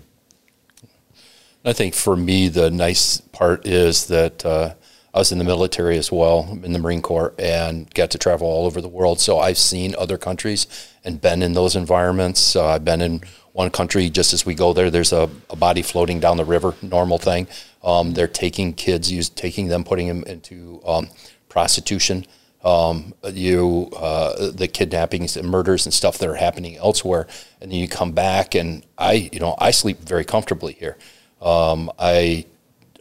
I 1.65 1.73
think 1.73 1.95
for 1.95 2.17
me, 2.17 2.49
the 2.49 2.71
nice 2.71 3.21
part 3.21 3.67
is 3.67 4.07
that 4.07 4.47
uh, 4.47 4.75
I 5.17 5.19
was 5.21 5.33
in 5.33 5.39
the 5.39 5.45
military 5.45 5.97
as 5.97 6.13
well, 6.13 6.47
in 6.63 6.75
the 6.75 6.79
Marine 6.79 7.01
Corps, 7.01 7.33
and 7.39 7.93
got 7.95 8.11
to 8.11 8.19
travel 8.19 8.47
all 8.47 8.67
over 8.67 8.83
the 8.83 8.89
world. 8.89 9.19
So 9.19 9.39
I've 9.39 9.57
seen 9.57 9.95
other 9.97 10.19
countries 10.19 10.67
and 11.05 11.19
been 11.19 11.43
in 11.43 11.55
those 11.55 11.75
environments. 11.75 12.55
Uh, 12.55 12.67
I've 12.67 12.85
been 12.85 13.01
in 13.01 13.23
one 13.55 13.71
country 13.71 14.11
just 14.11 14.35
as 14.35 14.45
we 14.45 14.55
go 14.55 14.75
there. 14.75 14.91
There's 14.91 15.15
a, 15.15 15.31
a 15.49 15.57
body 15.57 15.81
floating 15.81 16.21
down 16.21 16.37
the 16.37 16.45
river, 16.45 16.75
normal 16.83 17.17
thing. 17.17 17.49
Um, 17.83 18.13
they're 18.13 18.29
taking 18.29 18.75
kids, 18.75 19.11
use, 19.11 19.31
taking 19.31 19.69
them, 19.69 19.85
putting 19.85 20.07
them 20.07 20.23
into 20.25 20.83
um, 20.85 21.09
prostitution. 21.49 22.27
Um, 22.63 23.15
you 23.33 23.89
uh, 23.97 24.51
the 24.51 24.69
kidnappings 24.69 25.35
and 25.39 25.49
murders 25.49 25.87
and 25.87 25.95
stuff 25.95 26.19
that 26.19 26.29
are 26.29 26.35
happening 26.35 26.77
elsewhere, 26.77 27.27
and 27.63 27.73
then 27.73 27.79
you 27.79 27.89
come 27.89 28.13
back 28.13 28.55
and 28.55 28.85
I, 28.99 29.31
you 29.33 29.41
know, 29.41 29.55
I 29.57 29.71
sleep 29.71 30.01
very 30.01 30.27
comfortably 30.27 30.75
here. 30.75 30.99
Um, 31.41 31.91
I 31.99 32.45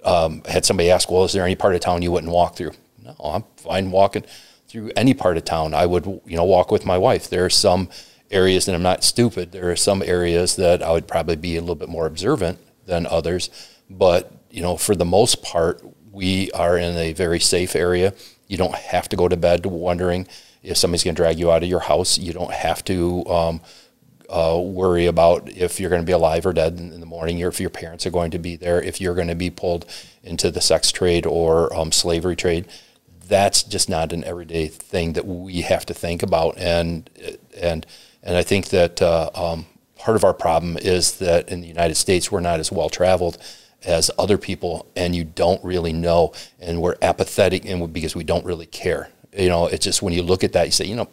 um, 0.05 0.43
had 0.47 0.65
somebody 0.65 0.89
ask, 0.89 1.11
"Well, 1.11 1.25
is 1.25 1.33
there 1.33 1.43
any 1.43 1.55
part 1.55 1.75
of 1.75 1.81
town 1.81 2.01
you 2.01 2.11
wouldn't 2.11 2.31
walk 2.31 2.55
through?" 2.55 2.71
No, 3.03 3.15
I'm 3.23 3.43
fine 3.57 3.91
walking 3.91 4.23
through 4.67 4.91
any 4.95 5.13
part 5.13 5.37
of 5.37 5.45
town. 5.45 5.73
I 5.73 5.85
would, 5.85 6.05
you 6.25 6.35
know, 6.35 6.43
walk 6.43 6.71
with 6.71 6.85
my 6.85 6.97
wife. 6.97 7.29
There 7.29 7.45
are 7.45 7.49
some 7.49 7.89
areas, 8.31 8.65
that 8.65 8.75
I'm 8.75 8.81
not 8.81 9.03
stupid. 9.03 9.51
There 9.51 9.69
are 9.69 9.75
some 9.75 10.01
areas 10.01 10.55
that 10.55 10.81
I 10.81 10.91
would 10.91 11.07
probably 11.07 11.35
be 11.35 11.57
a 11.57 11.61
little 11.61 11.75
bit 11.75 11.89
more 11.89 12.07
observant 12.07 12.59
than 12.85 13.05
others, 13.05 13.49
but 13.89 14.31
you 14.49 14.61
know, 14.61 14.77
for 14.77 14.95
the 14.95 15.05
most 15.05 15.43
part, 15.43 15.81
we 16.11 16.49
are 16.51 16.77
in 16.77 16.95
a 16.97 17.13
very 17.13 17.39
safe 17.39 17.75
area. 17.75 18.13
You 18.47 18.57
don't 18.57 18.75
have 18.75 19.09
to 19.09 19.15
go 19.15 19.27
to 19.27 19.35
bed 19.35 19.65
wondering 19.65 20.27
if 20.63 20.77
somebody's 20.77 21.03
going 21.03 21.15
to 21.15 21.21
drag 21.21 21.37
you 21.37 21.51
out 21.51 21.63
of 21.63 21.69
your 21.69 21.81
house. 21.81 22.17
You 22.17 22.33
don't 22.33 22.53
have 22.53 22.83
to 22.85 23.25
um, 23.27 23.61
uh, 24.29 24.59
worry 24.59 25.05
about 25.05 25.49
if 25.49 25.79
you're 25.79 25.89
going 25.89 26.01
to 26.01 26.05
be 26.05 26.11
alive 26.11 26.45
or 26.45 26.53
dead 26.53 26.79
in, 26.79 26.99
the 26.99 27.05
morning, 27.05 27.41
or 27.43 27.47
if 27.47 27.59
your 27.59 27.69
parents 27.69 28.05
are 28.05 28.11
going 28.11 28.31
to 28.31 28.39
be 28.39 28.55
there, 28.55 28.81
if 28.81 28.99
you're 28.99 29.15
going 29.15 29.27
to 29.27 29.35
be 29.35 29.49
pulled 29.49 29.85
into 30.23 30.51
the 30.51 30.61
sex 30.61 30.91
trade 30.91 31.25
or 31.25 31.73
um, 31.75 31.91
slavery 31.91 32.35
trade. 32.35 32.67
That's 33.27 33.63
just 33.63 33.89
not 33.89 34.13
an 34.13 34.23
everyday 34.23 34.67
thing 34.67 35.13
that 35.13 35.25
we 35.25 35.61
have 35.61 35.85
to 35.87 35.93
think 35.93 36.21
about, 36.21 36.57
and 36.57 37.09
and 37.59 37.85
and 38.21 38.37
I 38.37 38.43
think 38.43 38.69
that 38.69 39.01
uh, 39.01 39.31
um, 39.33 39.65
part 39.97 40.15
of 40.15 40.23
our 40.23 40.33
problem 40.33 40.77
is 40.77 41.17
that 41.17 41.49
in 41.49 41.61
the 41.61 41.67
United 41.67 41.95
States 41.95 42.31
we're 42.31 42.39
not 42.39 42.59
as 42.59 42.71
well 42.71 42.89
traveled 42.89 43.39
as 43.83 44.11
other 44.17 44.37
people, 44.37 44.85
and 44.95 45.15
you 45.15 45.23
don't 45.23 45.63
really 45.63 45.93
know, 45.93 46.33
and 46.59 46.81
we're 46.81 46.97
apathetic, 47.01 47.65
and 47.65 47.91
because 47.91 48.15
we 48.15 48.23
don't 48.23 48.45
really 48.45 48.65
care. 48.65 49.09
You 49.37 49.49
know, 49.49 49.67
it's 49.67 49.85
just 49.85 50.01
when 50.01 50.13
you 50.13 50.23
look 50.23 50.43
at 50.43 50.53
that, 50.53 50.65
you 50.65 50.71
say, 50.71 50.85
you 50.85 50.95
know, 50.95 51.09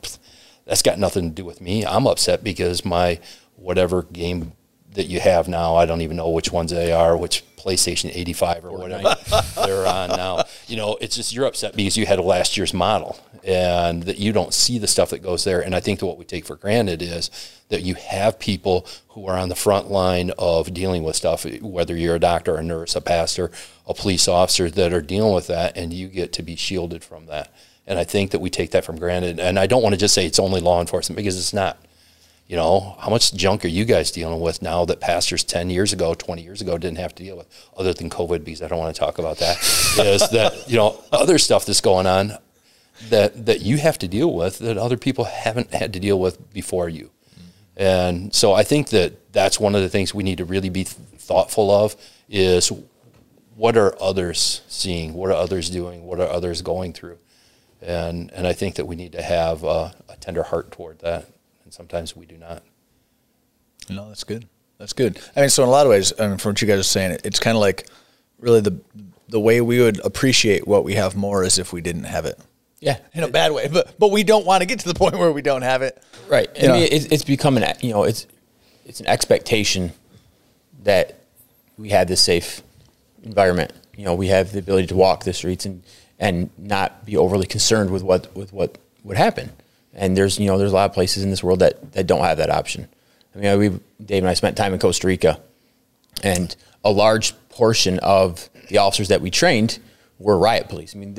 that's 0.64 0.82
got 0.82 0.98
nothing 0.98 1.30
to 1.30 1.34
do 1.34 1.44
with 1.44 1.60
me. 1.60 1.84
I'm 1.84 2.06
upset 2.06 2.44
because 2.44 2.84
my 2.84 3.20
whatever 3.56 4.02
game 4.02 4.52
that 4.94 5.06
you 5.06 5.20
have 5.20 5.48
now, 5.48 5.76
I 5.76 5.86
don't 5.86 6.02
even 6.02 6.16
know 6.16 6.28
which 6.28 6.52
ones 6.52 6.70
they 6.70 6.92
are, 6.92 7.16
which 7.16 7.44
PlayStation 7.56 8.10
85 8.14 8.64
or 8.66 8.72
whatever 8.72 9.14
they're 9.64 9.86
on 9.86 10.10
now. 10.10 10.44
You 10.66 10.76
know, 10.76 10.98
it's 11.00 11.16
just 11.16 11.32
you're 11.32 11.46
upset 11.46 11.74
because 11.74 11.96
you 11.96 12.06
had 12.06 12.18
a 12.18 12.22
last 12.22 12.56
year's 12.56 12.74
model 12.74 13.18
and 13.44 14.02
that 14.04 14.18
you 14.18 14.32
don't 14.32 14.52
see 14.52 14.78
the 14.78 14.86
stuff 14.86 15.10
that 15.10 15.22
goes 15.22 15.44
there. 15.44 15.60
And 15.60 15.74
I 15.74 15.80
think 15.80 16.00
that 16.00 16.06
what 16.06 16.18
we 16.18 16.24
take 16.24 16.44
for 16.44 16.56
granted 16.56 17.02
is 17.02 17.30
that 17.70 17.82
you 17.82 17.94
have 17.94 18.38
people 18.38 18.86
who 19.08 19.26
are 19.26 19.38
on 19.38 19.48
the 19.48 19.54
front 19.54 19.90
line 19.90 20.30
of 20.38 20.74
dealing 20.74 21.04
with 21.04 21.16
stuff, 21.16 21.46
whether 21.60 21.96
you're 21.96 22.16
a 22.16 22.20
doctor, 22.20 22.56
a 22.56 22.62
nurse, 22.62 22.94
a 22.94 23.00
pastor, 23.00 23.50
a 23.86 23.94
police 23.94 24.28
officer 24.28 24.70
that 24.70 24.92
are 24.92 25.00
dealing 25.00 25.34
with 25.34 25.46
that, 25.46 25.76
and 25.76 25.92
you 25.92 26.08
get 26.08 26.32
to 26.34 26.42
be 26.42 26.56
shielded 26.56 27.02
from 27.02 27.26
that. 27.26 27.52
And 27.86 27.98
I 27.98 28.04
think 28.04 28.30
that 28.30 28.40
we 28.40 28.50
take 28.50 28.70
that 28.72 28.84
for 28.84 28.92
granted. 28.92 29.40
And 29.40 29.58
I 29.58 29.66
don't 29.66 29.82
want 29.82 29.94
to 29.94 29.98
just 29.98 30.14
say 30.14 30.26
it's 30.26 30.38
only 30.38 30.60
law 30.60 30.80
enforcement 30.80 31.16
because 31.16 31.36
it's 31.36 31.52
not. 31.52 31.78
You 32.48 32.56
know, 32.56 32.96
how 33.00 33.08
much 33.08 33.32
junk 33.32 33.64
are 33.64 33.68
you 33.68 33.86
guys 33.86 34.10
dealing 34.10 34.40
with 34.40 34.60
now 34.60 34.84
that 34.84 35.00
pastors 35.00 35.42
10 35.42 35.70
years 35.70 35.94
ago, 35.94 36.12
20 36.12 36.42
years 36.42 36.60
ago 36.60 36.76
didn't 36.76 36.98
have 36.98 37.14
to 37.14 37.22
deal 37.22 37.36
with, 37.38 37.46
other 37.78 37.94
than 37.94 38.10
COVID, 38.10 38.44
because 38.44 38.60
I 38.60 38.68
don't 38.68 38.78
want 38.78 38.94
to 38.94 38.98
talk 38.98 39.18
about 39.18 39.38
that, 39.38 39.56
is 39.98 40.28
that, 40.30 40.68
you 40.68 40.76
know, 40.76 41.02
other 41.12 41.38
stuff 41.38 41.64
that's 41.64 41.80
going 41.80 42.06
on 42.06 42.36
that, 43.08 43.46
that 43.46 43.62
you 43.62 43.78
have 43.78 43.96
to 43.98 44.08
deal 44.08 44.34
with 44.34 44.58
that 44.58 44.76
other 44.76 44.98
people 44.98 45.24
haven't 45.24 45.72
had 45.72 45.94
to 45.94 46.00
deal 46.00 46.20
with 46.20 46.52
before 46.52 46.90
you. 46.90 47.10
And 47.76 48.34
so 48.34 48.52
I 48.52 48.64
think 48.64 48.90
that 48.90 49.32
that's 49.32 49.58
one 49.58 49.74
of 49.74 49.80
the 49.80 49.88
things 49.88 50.12
we 50.12 50.22
need 50.22 50.38
to 50.38 50.44
really 50.44 50.68
be 50.68 50.84
thoughtful 50.84 51.70
of 51.70 51.96
is 52.28 52.70
what 53.56 53.76
are 53.76 53.96
others 54.00 54.62
seeing? 54.68 55.14
What 55.14 55.30
are 55.30 55.34
others 55.36 55.70
doing? 55.70 56.04
What 56.04 56.20
are 56.20 56.28
others 56.28 56.60
going 56.62 56.92
through? 56.92 57.18
And, 57.82 58.30
and 58.32 58.46
I 58.46 58.52
think 58.52 58.76
that 58.76 58.86
we 58.86 58.96
need 58.96 59.12
to 59.12 59.22
have 59.22 59.64
a, 59.64 59.92
a 60.08 60.16
tender 60.20 60.44
heart 60.44 60.70
toward 60.70 61.00
that. 61.00 61.28
And 61.64 61.72
sometimes 61.72 62.16
we 62.16 62.26
do 62.26 62.38
not. 62.38 62.62
No, 63.90 64.08
that's 64.08 64.24
good. 64.24 64.46
That's 64.78 64.92
good. 64.92 65.20
I 65.36 65.40
mean, 65.40 65.50
so 65.50 65.62
in 65.62 65.68
a 65.68 65.72
lot 65.72 65.86
of 65.86 65.90
ways, 65.90 66.12
I 66.18 66.28
mean, 66.28 66.38
from 66.38 66.50
what 66.50 66.62
you 66.62 66.68
guys 66.68 66.80
are 66.80 66.84
saying, 66.84 67.18
it's 67.24 67.38
kind 67.38 67.56
of 67.56 67.60
like 67.60 67.88
really 68.38 68.60
the 68.60 68.80
the 69.28 69.40
way 69.40 69.60
we 69.62 69.80
would 69.80 69.98
appreciate 70.04 70.66
what 70.68 70.84
we 70.84 70.94
have 70.94 71.16
more 71.16 71.42
is 71.42 71.58
if 71.58 71.72
we 71.72 71.80
didn't 71.80 72.04
have 72.04 72.26
it. 72.26 72.38
Yeah, 72.80 72.98
In 73.14 73.22
a 73.22 73.28
bad 73.28 73.52
way, 73.52 73.68
but 73.68 73.96
but 73.98 74.10
we 74.10 74.24
don't 74.24 74.44
want 74.44 74.60
to 74.60 74.66
get 74.66 74.80
to 74.80 74.88
the 74.88 74.94
point 74.98 75.16
where 75.16 75.30
we 75.32 75.40
don't 75.40 75.62
have 75.62 75.82
it. 75.82 76.02
Right. 76.28 76.48
I 76.60 76.66
mean, 76.66 76.88
it's, 76.90 77.06
it's 77.06 77.24
become 77.24 77.56
an 77.56 77.74
you 77.80 77.92
know 77.92 78.02
it's 78.02 78.26
it's 78.84 79.00
an 79.00 79.06
expectation 79.06 79.92
that 80.82 81.20
we 81.78 81.90
have 81.90 82.08
this 82.08 82.20
safe 82.20 82.62
environment. 83.22 83.72
You 83.96 84.04
know, 84.04 84.14
we 84.14 84.28
have 84.28 84.52
the 84.52 84.58
ability 84.58 84.88
to 84.88 84.96
walk 84.96 85.22
the 85.22 85.32
streets 85.32 85.64
and 85.64 85.84
and 86.22 86.50
not 86.56 87.04
be 87.04 87.16
overly 87.16 87.46
concerned 87.46 87.90
with 87.90 88.02
what 88.02 88.34
with 88.34 88.52
what 88.52 88.78
would 89.02 89.16
happen. 89.18 89.50
And 89.92 90.16
there's 90.16 90.38
you 90.38 90.46
know 90.46 90.56
there's 90.56 90.70
a 90.70 90.74
lot 90.74 90.88
of 90.88 90.94
places 90.94 91.24
in 91.24 91.30
this 91.30 91.42
world 91.42 91.58
that 91.58 91.92
that 91.92 92.06
don't 92.06 92.22
have 92.24 92.38
that 92.38 92.48
option. 92.48 92.88
I 93.34 93.38
mean, 93.38 93.58
we 93.58 93.68
Dave 94.02 94.22
and 94.22 94.30
I 94.30 94.34
spent 94.34 94.56
time 94.56 94.72
in 94.72 94.78
Costa 94.78 95.06
Rica, 95.08 95.40
and 96.22 96.54
a 96.84 96.92
large 96.92 97.34
portion 97.50 97.98
of 97.98 98.48
the 98.68 98.78
officers 98.78 99.08
that 99.08 99.20
we 99.20 99.30
trained 99.30 99.80
were 100.18 100.38
riot 100.38 100.68
police. 100.68 100.94
I 100.94 100.98
mean, 101.00 101.16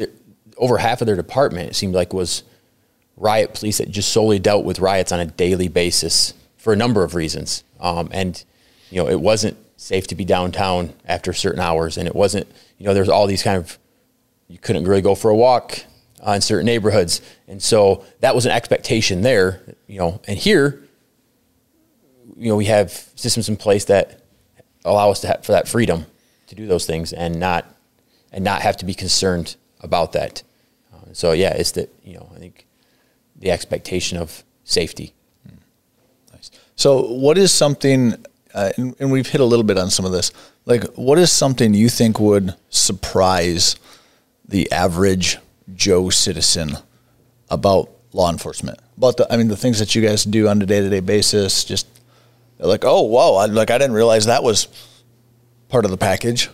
over 0.58 0.78
half 0.78 1.02
of 1.02 1.08
their 1.08 1.18
department 1.18 1.70
it 1.70 1.76
seemed 1.76 1.94
like 1.94 2.14
was 2.14 2.44
riot 3.18 3.54
police 3.54 3.80
that 3.80 3.92
just 3.92 4.12
solely 4.12 4.40
dealt 4.40 4.64
with 4.64 4.80
riots 4.80 5.12
on 5.12 5.20
a 5.20 5.26
daily 5.26 5.68
basis 5.68 6.34
for 6.58 6.72
a 6.72 6.78
number 6.78 7.04
of 7.04 7.14
reasons. 7.14 7.64
Um, 7.82 8.08
and 8.12 8.42
you 8.90 9.04
know, 9.04 9.10
it 9.10 9.20
wasn't 9.20 9.58
safe 9.76 10.08
to 10.08 10.16
be 10.16 10.24
downtown 10.24 10.94
after 11.06 11.34
certain 11.34 11.60
hours, 11.60 11.98
and 11.98 12.08
it 12.08 12.16
wasn't. 12.16 12.48
You 12.78 12.86
know, 12.86 12.94
there's 12.94 13.10
all 13.10 13.28
these 13.28 13.44
kind 13.44 13.58
of 13.58 13.78
you 14.48 14.58
couldn't 14.58 14.86
really 14.86 15.02
go 15.02 15.16
for 15.16 15.30
a 15.32 15.36
walk 15.36 15.84
in 16.26 16.42
certain 16.42 16.66
neighborhoods, 16.66 17.22
and 17.48 17.62
so 17.62 18.06
that 18.22 18.34
was 18.34 18.46
an 18.46 18.52
expectation 18.52 19.22
there. 19.22 19.76
You 19.88 20.00
know, 20.00 20.22
and 20.28 20.38
here, 20.38 20.84
you 22.38 22.50
know, 22.50 22.56
we 22.56 22.66
have 22.66 22.92
systems 23.16 23.50
in 23.50 23.58
place 23.58 23.86
that 23.86 24.22
allow 24.86 25.12
us 25.12 25.20
to 25.22 25.28
have 25.28 25.46
for 25.46 25.52
that 25.54 25.68
freedom 25.68 26.06
to 26.48 26.56
do 26.56 26.68
those 26.68 26.86
things 26.86 27.14
and 27.14 27.40
not 27.40 27.66
and 28.32 28.44
not 28.44 28.62
have 28.62 28.78
to 28.78 28.86
be 28.86 28.94
concerned 28.94 29.56
about 29.82 30.14
that. 30.14 30.44
Uh, 30.94 31.14
so 31.14 31.32
yeah, 31.32 31.54
it's 31.54 31.72
the 31.72 31.90
you 32.04 32.16
know 32.16 32.30
I 32.36 32.40
think 32.40 32.68
the 33.36 33.52
expectation 33.52 34.18
of 34.18 34.44
safety. 34.64 35.14
Nice. 36.32 36.52
So, 36.76 37.06
what 37.14 37.38
is 37.38 37.52
something, 37.52 38.16
uh, 38.54 38.72
and, 38.78 38.96
and 39.00 39.12
we've 39.12 39.28
hit 39.28 39.42
a 39.42 39.46
little 39.46 39.64
bit 39.64 39.78
on 39.78 39.90
some 39.90 40.06
of 40.06 40.12
this, 40.12 40.32
like, 40.66 40.84
what 40.96 41.20
is 41.20 41.32
something 41.32 41.74
you 41.74 41.90
think 41.90 42.20
would 42.20 42.56
surprise 42.70 43.76
the 44.54 44.72
average 44.72 45.40
Joe 45.74 46.12
citizen 46.12 46.78
about 47.50 47.90
law 48.14 48.30
enforcement? 48.30 48.80
About 48.96 49.18
the, 49.18 49.34
I 49.34 49.38
mean, 49.38 49.48
the 49.48 49.58
things 49.58 49.80
that 49.80 49.96
you 49.96 50.02
guys 50.04 50.24
do 50.24 50.48
on 50.48 50.62
a 50.62 50.66
day 50.68 50.80
to 50.80 50.90
day 50.90 51.00
basis, 51.00 51.64
just 51.64 51.88
they're 52.60 52.68
like, 52.68 52.86
oh, 52.86 53.02
wow, 53.02 53.34
I, 53.34 53.48
like, 53.48 53.72
I 53.72 53.80
didn't 53.80 53.96
realize 53.96 54.28
that 54.28 54.44
was 54.44 54.68
part 55.70 55.86
of 55.86 55.92
the 55.92 55.98
package. 55.98 56.52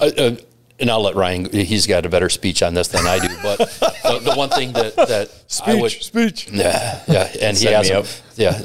Uh, 0.00 0.10
uh, 0.16 0.36
and 0.80 0.90
I'll 0.90 1.02
let 1.02 1.16
Ryan. 1.16 1.52
He's 1.52 1.86
got 1.86 2.06
a 2.06 2.08
better 2.08 2.30
speech 2.30 2.62
on 2.62 2.72
this 2.72 2.88
than 2.88 3.06
I 3.06 3.18
do. 3.18 3.28
But 3.42 3.58
the, 3.58 4.20
the 4.30 4.34
one 4.34 4.48
thing 4.48 4.72
that 4.72 4.96
that 4.96 5.28
I 5.66 5.74
would 5.74 5.90
speech. 5.90 6.48
yeah 6.50 7.02
yeah, 7.08 7.28
and 7.42 7.58
he 7.58 7.66
has 7.66 7.90
me 7.90 7.96
a, 7.96 8.00
up. 8.00 8.06
yeah. 8.36 8.62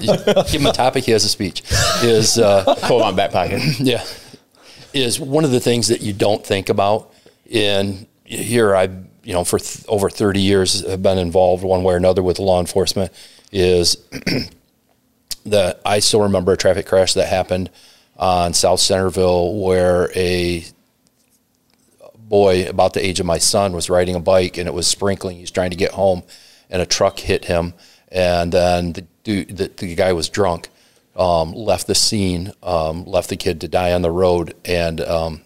Give 0.51 0.61
him 0.61 0.67
a 0.67 0.71
topic. 0.71 1.05
He 1.05 1.11
has 1.11 1.25
a 1.25 1.29
speech. 1.29 1.63
Is 2.03 2.37
uh, 2.37 2.75
Pull 2.83 3.01
on 3.01 3.15
back 3.15 3.31
pocket. 3.31 3.61
yeah, 3.79 4.05
is 4.93 5.19
one 5.19 5.43
of 5.43 5.49
the 5.49 5.59
things 5.59 5.87
that 5.87 6.01
you 6.01 6.13
don't 6.13 6.45
think 6.45 6.69
about. 6.69 7.11
And 7.51 8.05
here, 8.23 8.75
I, 8.75 8.83
you 9.23 9.33
know, 9.33 9.43
for 9.43 9.59
th- 9.59 9.85
over 9.87 10.09
30 10.09 10.39
years, 10.41 10.87
have 10.87 11.03
been 11.03 11.17
involved 11.17 11.63
one 11.63 11.83
way 11.83 11.93
or 11.93 11.97
another 11.97 12.23
with 12.23 12.39
law 12.39 12.59
enforcement. 12.59 13.11
Is 13.51 13.97
that 15.45 15.81
I 15.85 15.99
still 15.99 16.21
remember 16.21 16.53
a 16.53 16.57
traffic 16.57 16.85
crash 16.85 17.13
that 17.13 17.27
happened 17.27 17.69
on 18.17 18.53
South 18.53 18.79
Centerville 18.79 19.59
where 19.59 20.09
a 20.15 20.65
boy 22.17 22.67
about 22.67 22.93
the 22.93 23.05
age 23.05 23.19
of 23.19 23.25
my 23.27 23.37
son 23.37 23.73
was 23.73 23.89
riding 23.89 24.15
a 24.15 24.19
bike 24.19 24.57
and 24.57 24.67
it 24.67 24.73
was 24.73 24.87
sprinkling. 24.87 25.35
He 25.35 25.43
was 25.43 25.51
trying 25.51 25.69
to 25.69 25.77
get 25.77 25.91
home, 25.91 26.23
and 26.69 26.81
a 26.81 26.85
truck 26.85 27.19
hit 27.19 27.45
him, 27.45 27.75
and 28.11 28.51
then 28.51 28.93
the 28.93 29.05
dude, 29.23 29.55
the, 29.55 29.67
the 29.67 29.93
guy 29.93 30.13
was 30.13 30.29
drunk, 30.29 30.69
um, 31.15 31.53
left 31.53 31.85
the 31.85 31.93
scene, 31.93 32.51
um, 32.63 33.05
left 33.05 33.29
the 33.29 33.37
kid 33.37 33.61
to 33.61 33.67
die 33.67 33.93
on 33.93 34.01
the 34.01 34.09
road, 34.09 34.55
and 34.65 34.99
um, 35.01 35.42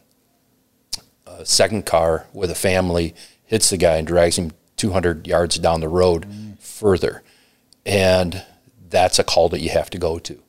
second 1.46 1.86
car 1.86 2.28
with 2.34 2.52
a 2.52 2.56
family 2.56 3.16
hits 3.46 3.70
the 3.70 3.78
guy 3.78 3.98
and 3.98 4.08
drags 4.08 4.38
him 4.38 4.52
200 4.78 5.28
yards 5.28 5.58
down 5.58 5.82
the 5.82 5.90
road 5.90 6.28
further, 6.60 7.24
and 7.86 8.44
that's 8.90 9.20
a 9.20 9.24
call 9.24 9.50
that 9.50 9.62
you 9.62 9.70
have 9.70 9.90
to 9.90 9.98
go 9.98 10.20
to. 10.20 10.40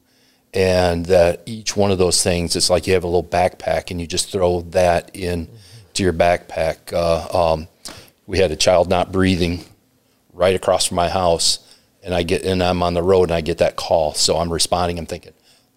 And 0.55 1.07
that 1.07 1.43
each 1.47 1.77
one 1.77 1.91
of 1.91 1.99
those 1.99 2.23
things, 2.23 2.57
it's 2.57 2.71
like 2.71 2.87
you 2.87 2.95
have 2.95 3.05
a 3.05 3.09
little 3.09 3.23
backpack 3.23 3.91
and 3.91 4.01
you 4.01 4.07
just 4.07 4.33
throw 4.33 4.63
that 4.63 5.11
in 5.15 5.49
to 5.95 6.03
your 6.03 6.13
backpack. 6.13 6.93
Uh, 6.93 7.53
um, 7.53 7.69
we 8.27 8.39
had 8.39 8.51
a 8.51 8.57
child 8.57 8.89
not 8.89 9.13
breathing 9.13 9.65
right 10.33 10.55
across 10.55 10.87
from 10.87 10.97
my 10.97 11.09
house, 11.09 11.59
and 12.03 12.15
I 12.15 12.23
get 12.23 12.45
and 12.45 12.63
I'm 12.63 12.83
on 12.83 12.95
the 12.95 13.03
road 13.03 13.25
and 13.25 13.33
I 13.33 13.41
get 13.41 13.59
that 13.59 13.77
call, 13.77 14.15
so 14.15 14.39
I'm 14.39 14.53
responding. 14.53 14.99
I'm 14.99 15.07
thinking, 15.07 15.35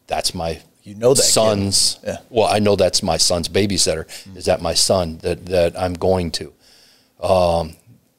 that's 0.08 0.34
my 0.34 0.62
You 0.83 0.95
know 0.95 1.13
that 1.13 1.21
son's. 1.21 2.00
Yeah. 2.03 2.17
Well, 2.29 2.47
I 2.47 2.59
know 2.59 2.75
that's 2.75 3.03
my 3.03 3.17
son's 3.17 3.47
babysitter. 3.47 4.05
Is 4.35 4.45
that 4.45 4.61
my 4.61 4.73
son 4.73 5.17
that 5.19 5.45
that 5.47 5.79
I'm 5.79 5.93
going 5.93 6.31
to? 6.31 6.53
Um, 7.21 7.75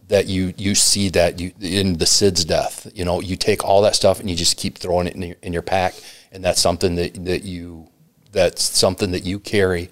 that 0.09 0.27
you 0.27 0.55
you 0.57 0.75
see 0.75 1.09
that 1.11 1.41
you 1.41 1.53
in 1.61 1.99
the 1.99 2.05
SIDS 2.05 2.47
death. 2.47 2.87
You 2.95 3.05
know, 3.05 3.21
you 3.21 3.37
take 3.37 3.65
all 3.65 3.83
that 3.83 3.97
stuff 3.97 4.21
and 4.21 4.31
you 4.31 4.37
just 4.37 4.57
keep 4.57 4.79
throwing 4.79 5.07
it 5.07 5.15
in 5.15 5.23
your, 5.23 5.37
in 5.43 5.53
your 5.53 5.63
pack, 5.63 5.95
and 6.31 6.45
that's 6.45 6.61
something 6.61 6.95
that 6.97 7.25
that 7.25 7.45
you 7.45 7.89
that's 8.31 8.63
something 8.63 9.11
that 9.13 9.25
you 9.25 9.39
carry 9.39 9.91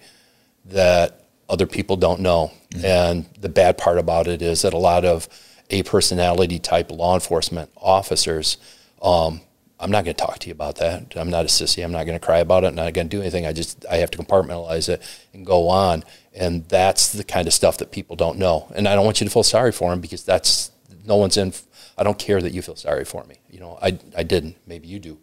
that 0.66 1.24
other 1.48 1.66
people 1.66 1.96
don't 1.96 2.20
know. 2.20 2.52
And 2.84 3.26
the 3.40 3.48
bad 3.48 3.76
part 3.76 3.98
about 3.98 4.28
it 4.28 4.42
is 4.42 4.62
that 4.62 4.72
a 4.72 4.78
lot 4.78 5.04
of 5.04 5.28
a 5.70 5.82
personality 5.82 6.58
type 6.58 6.90
law 6.90 7.14
enforcement 7.14 7.70
officers, 7.76 8.56
um, 9.02 9.40
I'm 9.80 9.90
not 9.90 10.04
going 10.04 10.14
to 10.14 10.24
talk 10.24 10.38
to 10.40 10.48
you 10.48 10.52
about 10.52 10.76
that. 10.76 11.14
I'm 11.16 11.30
not 11.30 11.44
a 11.44 11.48
sissy. 11.48 11.82
I'm 11.82 11.92
not 11.92 12.04
going 12.04 12.18
to 12.18 12.24
cry 12.24 12.38
about 12.38 12.64
it. 12.64 12.68
I'm 12.68 12.74
not 12.74 12.92
going 12.92 13.08
to 13.08 13.16
do 13.16 13.20
anything. 13.22 13.46
I 13.46 13.52
just 13.52 13.84
I 13.90 13.96
have 13.96 14.10
to 14.12 14.18
compartmentalize 14.18 14.88
it 14.88 15.02
and 15.32 15.46
go 15.46 15.68
on. 15.68 16.04
And 16.34 16.68
that's 16.68 17.12
the 17.12 17.24
kind 17.24 17.48
of 17.48 17.54
stuff 17.54 17.78
that 17.78 17.90
people 17.90 18.14
don't 18.14 18.38
know. 18.38 18.70
And 18.74 18.86
I 18.86 18.94
don't 18.94 19.04
want 19.04 19.20
you 19.20 19.26
to 19.26 19.32
feel 19.32 19.42
sorry 19.42 19.72
for 19.72 19.90
them 19.90 20.00
because 20.00 20.22
that's 20.22 20.70
no 21.06 21.16
one's 21.16 21.36
in. 21.36 21.52
I 21.96 22.02
don't 22.02 22.18
care 22.18 22.40
that 22.40 22.52
you 22.52 22.62
feel 22.62 22.76
sorry 22.76 23.04
for 23.04 23.24
me. 23.24 23.36
You 23.50 23.60
know, 23.60 23.78
I 23.82 23.98
I 24.16 24.22
didn't. 24.22 24.56
Maybe 24.66 24.86
you 24.86 24.98
do. 24.98 25.18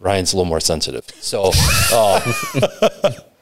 Ryan's 0.00 0.32
a 0.32 0.36
little 0.36 0.48
more 0.48 0.60
sensitive. 0.60 1.06
So 1.20 1.44
um, 1.46 1.52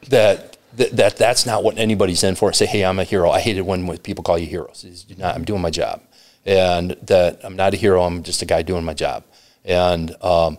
that, 0.09 0.57
that 0.75 0.95
that 0.95 1.17
that's 1.17 1.45
not 1.45 1.63
what 1.63 1.77
anybody's 1.77 2.23
in 2.23 2.35
for. 2.35 2.53
Say, 2.53 2.65
hey, 2.65 2.85
I'm 2.85 2.99
a 2.99 3.03
hero. 3.03 3.29
I 3.29 3.41
hate 3.41 3.57
it 3.57 3.65
when, 3.65 3.97
people 3.97 4.23
call 4.23 4.37
you 4.37 4.47
heroes. 4.47 5.05
Not- 5.17 5.35
I'm 5.35 5.43
doing 5.43 5.61
my 5.61 5.69
job, 5.69 6.01
and 6.45 6.91
that 7.03 7.41
I'm 7.43 7.55
not 7.55 7.73
a 7.73 7.77
hero. 7.77 8.03
I'm 8.03 8.23
just 8.23 8.41
a 8.41 8.45
guy 8.45 8.61
doing 8.61 8.83
my 8.83 8.93
job, 8.93 9.23
and 9.65 10.15
um, 10.23 10.57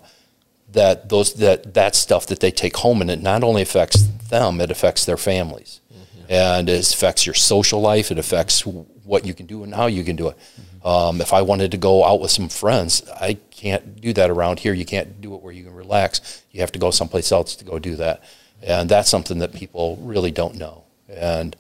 that 0.73 1.09
those 1.09 1.35
that 1.35 1.75
that 1.75 1.95
stuff 1.95 2.27
that 2.27 2.41
they 2.41 2.51
take 2.51 2.77
home 2.77 3.01
and 3.01 3.11
it 3.11 3.23
not 3.23 3.45
only 3.45 3.63
affects 3.63 4.03
them, 4.31 4.61
it 4.61 4.71
affects 4.71 5.05
their 5.05 5.17
families, 5.17 5.81
and 6.29 6.69
it 6.69 6.93
affects 6.93 7.27
your 7.27 7.35
social 7.35 7.81
life. 7.81 8.11
It 8.11 8.19
affects 8.19 8.65
what 8.65 9.25
you 9.25 9.35
can 9.35 9.47
do 9.47 9.63
and 9.65 9.75
how 9.75 9.87
you 9.87 10.05
can 10.05 10.17
do 10.17 10.29
it. 10.29 10.39
Um, 10.85 11.21
if 11.21 11.33
I 11.33 11.43
wanted 11.43 11.71
to 11.71 11.79
go 11.79 12.05
out 12.05 12.21
with 12.21 12.31
some 12.31 12.49
friends, 12.49 13.09
I 13.09 13.35
can't 13.51 14.01
do 14.01 14.13
that 14.13 14.29
around 14.29 14.59
here. 14.59 14.75
You 14.75 14.85
can't 14.85 15.21
do 15.21 15.35
it 15.35 15.41
where 15.41 15.53
you 15.53 15.65
can 15.65 15.75
relax. 15.75 16.43
You 16.51 16.61
have 16.61 16.73
to 16.73 16.79
go 16.79 16.91
someplace 16.91 17.33
else 17.33 17.57
to 17.57 17.65
go 17.65 17.79
do 17.79 17.97
that, 17.97 18.23
and 18.63 18.89
that's 18.89 19.09
something 19.09 19.39
that 19.39 19.55
people 19.55 19.99
really 20.03 20.31
don't 20.31 20.57
know. 20.57 20.85
And 21.09 21.57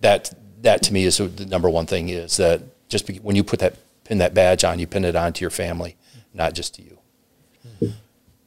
that 0.00 0.32
that 0.62 0.82
to 0.82 0.92
me 0.92 1.04
is 1.04 1.18
the 1.18 1.46
number 1.46 1.70
one 1.70 1.86
thing 1.86 2.08
is 2.08 2.36
that 2.36 2.62
just 2.88 3.06
be, 3.06 3.16
when 3.16 3.36
you 3.36 3.44
put 3.44 3.60
that 3.60 3.76
pin 4.04 4.18
that 4.18 4.34
badge 4.34 4.64
on, 4.64 4.78
you 4.78 4.86
pin 4.86 5.04
it 5.04 5.14
onto 5.16 5.42
your 5.42 5.50
family, 5.50 5.96
not 6.38 6.54
just 6.54 6.74
to 6.76 6.82
you. 6.82 6.98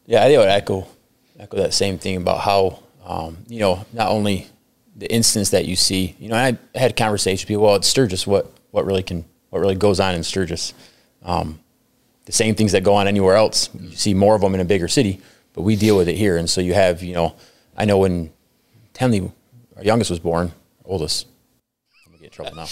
Yeah, 0.07 0.23
I 0.23 0.37
would 0.37 0.47
echo 0.47 0.87
echo 1.39 1.57
that 1.57 1.73
same 1.73 1.97
thing 1.97 2.17
about 2.17 2.39
how 2.39 2.79
um, 3.05 3.37
you 3.47 3.59
know 3.59 3.85
not 3.93 4.09
only 4.09 4.47
the 4.95 5.11
instance 5.11 5.49
that 5.49 5.65
you 5.65 5.75
see. 5.75 6.15
You 6.19 6.29
know, 6.29 6.35
I 6.35 6.57
had 6.75 6.95
conversations 6.95 7.43
with 7.43 7.47
people. 7.49 7.63
Well, 7.63 7.75
it's 7.75 7.87
Sturgis. 7.87 8.25
What 8.25 8.51
what 8.71 8.85
really 8.85 9.03
can 9.03 9.25
what 9.49 9.59
really 9.59 9.75
goes 9.75 9.99
on 9.99 10.15
in 10.15 10.23
Sturgis? 10.23 10.73
Um, 11.23 11.59
the 12.25 12.31
same 12.31 12.55
things 12.55 12.71
that 12.71 12.83
go 12.83 12.93
on 12.93 13.07
anywhere 13.07 13.35
else. 13.35 13.69
You 13.79 13.95
see 13.95 14.13
more 14.13 14.35
of 14.35 14.41
them 14.41 14.53
in 14.55 14.61
a 14.61 14.65
bigger 14.65 14.87
city, 14.87 15.19
but 15.53 15.63
we 15.63 15.75
deal 15.75 15.97
with 15.97 16.07
it 16.07 16.15
here. 16.15 16.37
And 16.37 16.49
so 16.49 16.61
you 16.61 16.73
have, 16.73 17.03
you 17.03 17.13
know, 17.13 17.35
I 17.75 17.85
know 17.85 17.97
when 17.97 18.31
Tenley, 18.93 19.31
our 19.75 19.83
youngest, 19.83 20.09
was 20.09 20.19
born, 20.19 20.51
oldest. 20.85 21.27
Get 22.21 22.27
in 22.27 22.45
trouble 22.45 22.55
now. 22.55 22.67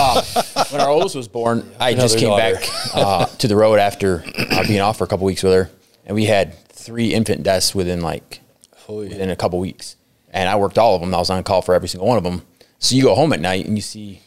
Um, 0.00 0.24
when 0.70 0.80
our 0.80 0.88
oldest 0.88 1.14
was 1.14 1.28
born, 1.28 1.70
I 1.78 1.92
just 1.92 2.18
came 2.18 2.30
daughter. 2.30 2.54
back 2.54 2.68
uh, 2.94 3.26
to 3.26 3.46
the 3.46 3.54
road 3.54 3.78
after 3.78 4.24
uh, 4.50 4.66
being 4.66 4.80
off 4.80 4.96
for 4.96 5.04
a 5.04 5.06
couple 5.06 5.26
weeks 5.26 5.42
with 5.42 5.52
her, 5.52 5.70
and 6.06 6.14
we 6.14 6.24
had 6.24 6.58
three 6.68 7.12
infant 7.12 7.42
deaths 7.42 7.74
within 7.74 8.00
like 8.00 8.40
within 8.88 9.28
a 9.28 9.36
couple 9.36 9.58
weeks. 9.58 9.96
And 10.30 10.48
I 10.48 10.56
worked 10.56 10.78
all 10.78 10.94
of 10.94 11.02
them. 11.02 11.14
I 11.14 11.18
was 11.18 11.28
on 11.28 11.42
call 11.42 11.60
for 11.60 11.74
every 11.74 11.86
single 11.86 12.08
one 12.08 12.16
of 12.16 12.24
them. 12.24 12.46
So 12.78 12.96
you 12.96 13.02
go 13.02 13.14
home 13.14 13.34
at 13.34 13.40
night 13.40 13.66
and 13.66 13.76
you 13.76 13.82
see, 13.82 14.22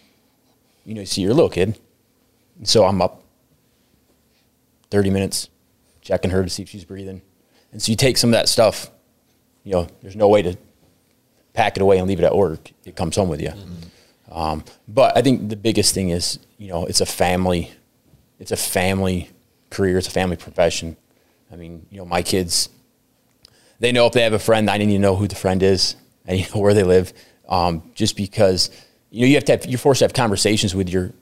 you 0.86 0.94
know, 0.94 1.02
you 1.02 1.08
see 1.08 1.22
your 1.22 1.34
little 1.34 1.50
kid. 1.50 1.80
So 2.62 2.86
I'm 2.86 3.02
up 3.02 3.24
30 4.92 5.10
minutes 5.10 5.50
checking 6.02 6.30
her 6.30 6.44
to 6.44 6.50
see 6.50 6.62
if 6.62 6.70
she's 6.70 6.86
breathing. 6.86 7.24
And 7.72 7.82
so 7.82 7.90
you 7.90 7.96
take 7.96 8.18
some 8.18 8.30
of 8.30 8.34
that 8.34 8.48
stuff, 8.48 8.92
you 9.64 9.74
know, 9.74 9.88
there's 10.04 10.16
no 10.16 10.28
way 10.28 10.44
to 10.44 10.56
pack 11.54 11.78
it 11.78 11.82
away 11.82 11.98
and 11.98 12.08
leave 12.08 12.20
it 12.20 12.26
at 12.26 12.36
work. 12.36 12.72
It 12.86 12.96
comes 12.96 13.16
home 13.16 13.28
with 13.28 13.42
you. 13.42 13.54
Um, 14.32 14.64
but 14.88 15.18
I 15.18 15.22
think 15.22 15.50
the 15.50 15.56
biggest 15.56 15.94
thing 15.94 16.10
is, 16.10 16.40
you 16.58 16.68
know, 16.68 16.86
it's 16.86 17.02
a 17.02 17.06
family, 17.06 17.72
it's 18.40 18.52
a 18.52 18.58
family 18.58 19.30
career, 19.70 19.98
it's 19.98 20.08
a 20.08 20.12
family 20.12 20.36
profession. 20.36 20.98
I 21.52 21.56
mean, 21.56 21.86
you 21.90 21.98
know, 21.98 22.06
my 22.06 22.22
kids, 22.22 22.70
they 23.80 23.92
know 23.92 24.06
if 24.08 24.14
they 24.14 24.24
have 24.24 24.34
a 24.34 24.40
friend, 24.40 24.70
I 24.70 24.78
need 24.78 24.88
to 24.88 25.00
know 25.00 25.16
who 25.16 25.28
the 25.28 25.36
friend 25.36 25.64
is. 25.64 25.96
I 26.28 26.42
to 26.42 26.56
know 26.56 26.62
where 26.62 26.74
they 26.74 26.84
live. 26.84 27.14
Um, 27.48 27.92
just 27.96 28.18
because, 28.18 28.70
you 29.10 29.22
know, 29.22 29.28
you 29.28 29.36
have 29.36 29.46
to 29.46 29.54
have, 29.54 29.66
you're 29.66 29.80
forced 29.80 30.00
to 30.00 30.06
have 30.06 30.14
conversations 30.14 30.76
with 30.76 30.90
your 30.90 31.14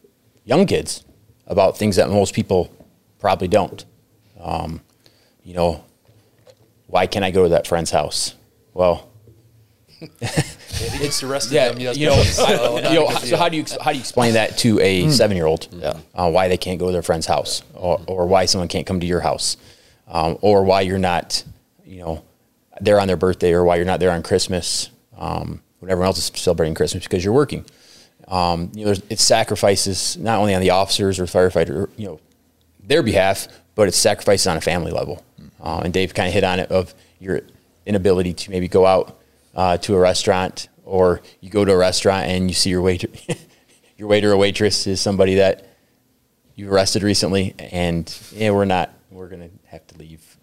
young 0.44 0.66
kids 0.66 1.04
about 1.46 1.78
things 1.78 1.98
that 1.98 2.10
most 2.10 2.34
people 2.34 2.72
probably 3.20 3.48
don't. 3.48 3.86
Um, 4.40 4.82
you 5.44 5.54
know, 5.54 5.84
why 6.88 7.06
can't 7.06 7.24
I 7.24 7.32
go 7.32 7.44
to 7.44 7.50
that 7.50 7.68
friend's 7.68 7.92
house? 7.92 8.34
Well, 8.74 9.10
It's 10.22 11.22
the 11.22 11.28
rest 11.28 11.52
yeah, 11.52 11.72
you 11.74 11.86
know, 11.86 11.92
I- 11.92 11.94
you 11.94 12.96
know, 13.00 13.10
so 13.20 13.38
how 13.38 13.50
do 13.50 13.58
you 13.58 13.66
how 13.82 13.92
do 13.92 13.98
you 13.98 14.02
explain 14.02 14.34
that 14.34 14.58
to 14.60 14.80
a 14.82 15.10
seven 15.10 15.38
year 15.38 15.46
old? 15.46 15.68
Yeah. 15.72 15.98
uh, 16.14 16.30
why 16.30 16.48
they 16.48 16.58
can't 16.58 16.80
go 16.80 16.88
to 16.88 16.92
their 16.92 17.02
friend's 17.02 17.26
house, 17.28 17.62
or, 17.74 18.02
or 18.08 18.26
why 18.28 18.46
someone 18.46 18.68
can't 18.68 18.86
come 18.86 19.00
to 19.00 19.06
your 19.08 19.22
house, 19.22 19.58
um, 20.08 20.38
or 20.42 20.64
why 20.64 20.82
you're 20.82 20.98
not, 21.00 21.44
you 21.86 22.00
know, 22.00 22.24
there 22.82 23.00
on 23.00 23.08
their 23.08 23.18
birthday, 23.18 23.54
or 23.54 23.64
why 23.64 23.78
you're 23.78 23.86
not 23.86 24.00
there 24.00 24.12
on 24.12 24.22
Christmas. 24.24 24.90
um, 25.18 25.62
when 25.80 25.92
everyone 25.92 26.08
else 26.08 26.18
is 26.18 26.42
celebrating 26.42 26.74
Christmas 26.74 27.04
because 27.04 27.24
you're 27.24 27.34
working. 27.34 27.64
Um, 28.28 28.72
you 28.74 28.82
know, 28.82 28.86
there's, 28.94 29.02
it 29.10 29.20
sacrifices 29.20 30.18
not 30.18 30.40
only 30.40 30.56
on 30.56 30.62
the 30.62 30.72
officers 30.72 31.20
or 31.20 31.26
firefighter, 31.26 31.90
you 31.96 32.08
know, 32.08 32.20
their 32.84 33.04
behalf, 33.04 33.48
but 33.76 33.88
it's 33.88 33.98
sacrifices 33.98 34.48
on 34.48 34.58
a 34.58 34.62
family 34.62 34.92
level. 34.92 35.24
Uh, 35.62 35.82
and 35.84 35.94
Dave 35.94 36.14
kind 36.14 36.28
of 36.28 36.34
hit 36.34 36.44
on 36.44 36.60
it 36.60 36.72
of 36.72 36.96
your 37.20 37.42
inability 37.86 38.34
to 38.34 38.50
maybe 38.52 38.68
go 38.68 38.86
out 38.86 39.20
uh, 39.56 39.78
to 39.78 39.96
a 39.96 40.00
restaurant 40.00 40.70
or 40.84 41.22
you 41.42 41.50
go 41.50 41.66
to 41.66 41.72
a 41.72 41.78
restaurant 41.78 42.28
and 42.28 42.50
you 42.50 42.54
see 42.54 42.70
your 42.70 42.82
waiter, 42.82 43.08
your 43.98 44.08
waiter 44.08 44.32
or 44.32 44.38
waitress 44.38 44.88
is 44.88 45.02
somebody 45.02 45.36
that 45.36 45.68
you 46.56 46.72
arrested 46.72 47.04
recently, 47.04 47.54
and 47.60 48.18
yeah, 48.32 48.52
we're 48.52 48.66
not, 48.66 48.94
we're 49.12 49.28
gonna 49.28 49.50
have 49.66 49.86
to 49.88 49.98
leave 49.98 50.38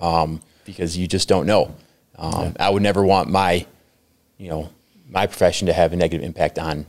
um, 0.00 0.40
because 0.64 0.96
you 0.96 1.06
just 1.06 1.28
don't 1.28 1.46
know. 1.46 1.74
Um, 2.16 2.56
I 2.58 2.70
would 2.70 2.82
never 2.82 3.04
want 3.04 3.28
my, 3.28 3.66
you 4.38 4.48
know, 4.48 4.70
my 5.08 5.26
profession 5.26 5.66
to 5.66 5.72
have 5.72 5.92
a 5.92 5.96
negative 5.96 6.24
impact 6.24 6.58
on 6.58 6.86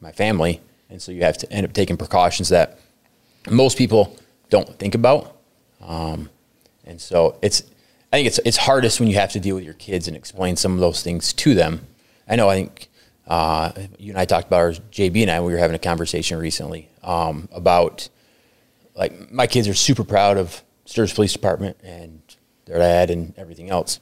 my 0.00 0.12
family, 0.12 0.60
and 0.90 1.00
so 1.00 1.10
you 1.10 1.22
have 1.22 1.38
to 1.38 1.50
end 1.50 1.64
up 1.64 1.72
taking 1.72 1.96
precautions 1.96 2.50
that 2.50 2.78
most 3.48 3.78
people 3.78 4.16
don't 4.50 4.78
think 4.78 4.94
about. 4.94 5.38
Um, 5.80 6.28
and 6.84 7.00
so 7.00 7.38
it's, 7.40 7.62
I 8.12 8.16
think 8.16 8.26
it's 8.26 8.38
it's 8.44 8.58
hardest 8.58 9.00
when 9.00 9.08
you 9.08 9.16
have 9.16 9.32
to 9.32 9.40
deal 9.40 9.54
with 9.54 9.64
your 9.64 9.74
kids 9.74 10.06
and 10.06 10.16
explain 10.16 10.56
some 10.56 10.74
of 10.74 10.80
those 10.80 11.02
things 11.02 11.32
to 11.32 11.54
them. 11.54 11.86
I 12.28 12.36
know. 12.36 12.48
I 12.48 12.56
think 12.56 12.90
uh, 13.26 13.72
you 13.98 14.12
and 14.12 14.18
I 14.18 14.26
talked 14.26 14.48
about 14.48 14.74
JB 14.90 15.22
and 15.22 15.30
I. 15.30 15.40
We 15.40 15.52
were 15.52 15.58
having 15.58 15.74
a 15.74 15.78
conversation 15.78 16.38
recently 16.38 16.90
um, 17.02 17.48
about 17.52 18.10
like 18.94 19.32
my 19.32 19.46
kids 19.46 19.66
are 19.66 19.74
super 19.74 20.04
proud 20.04 20.36
of 20.36 20.62
Sturgis 20.84 21.14
Police 21.14 21.32
Department 21.32 21.78
and 21.82 22.20
their 22.66 22.78
dad 22.78 23.10
and 23.10 23.32
everything 23.38 23.70
else. 23.70 23.98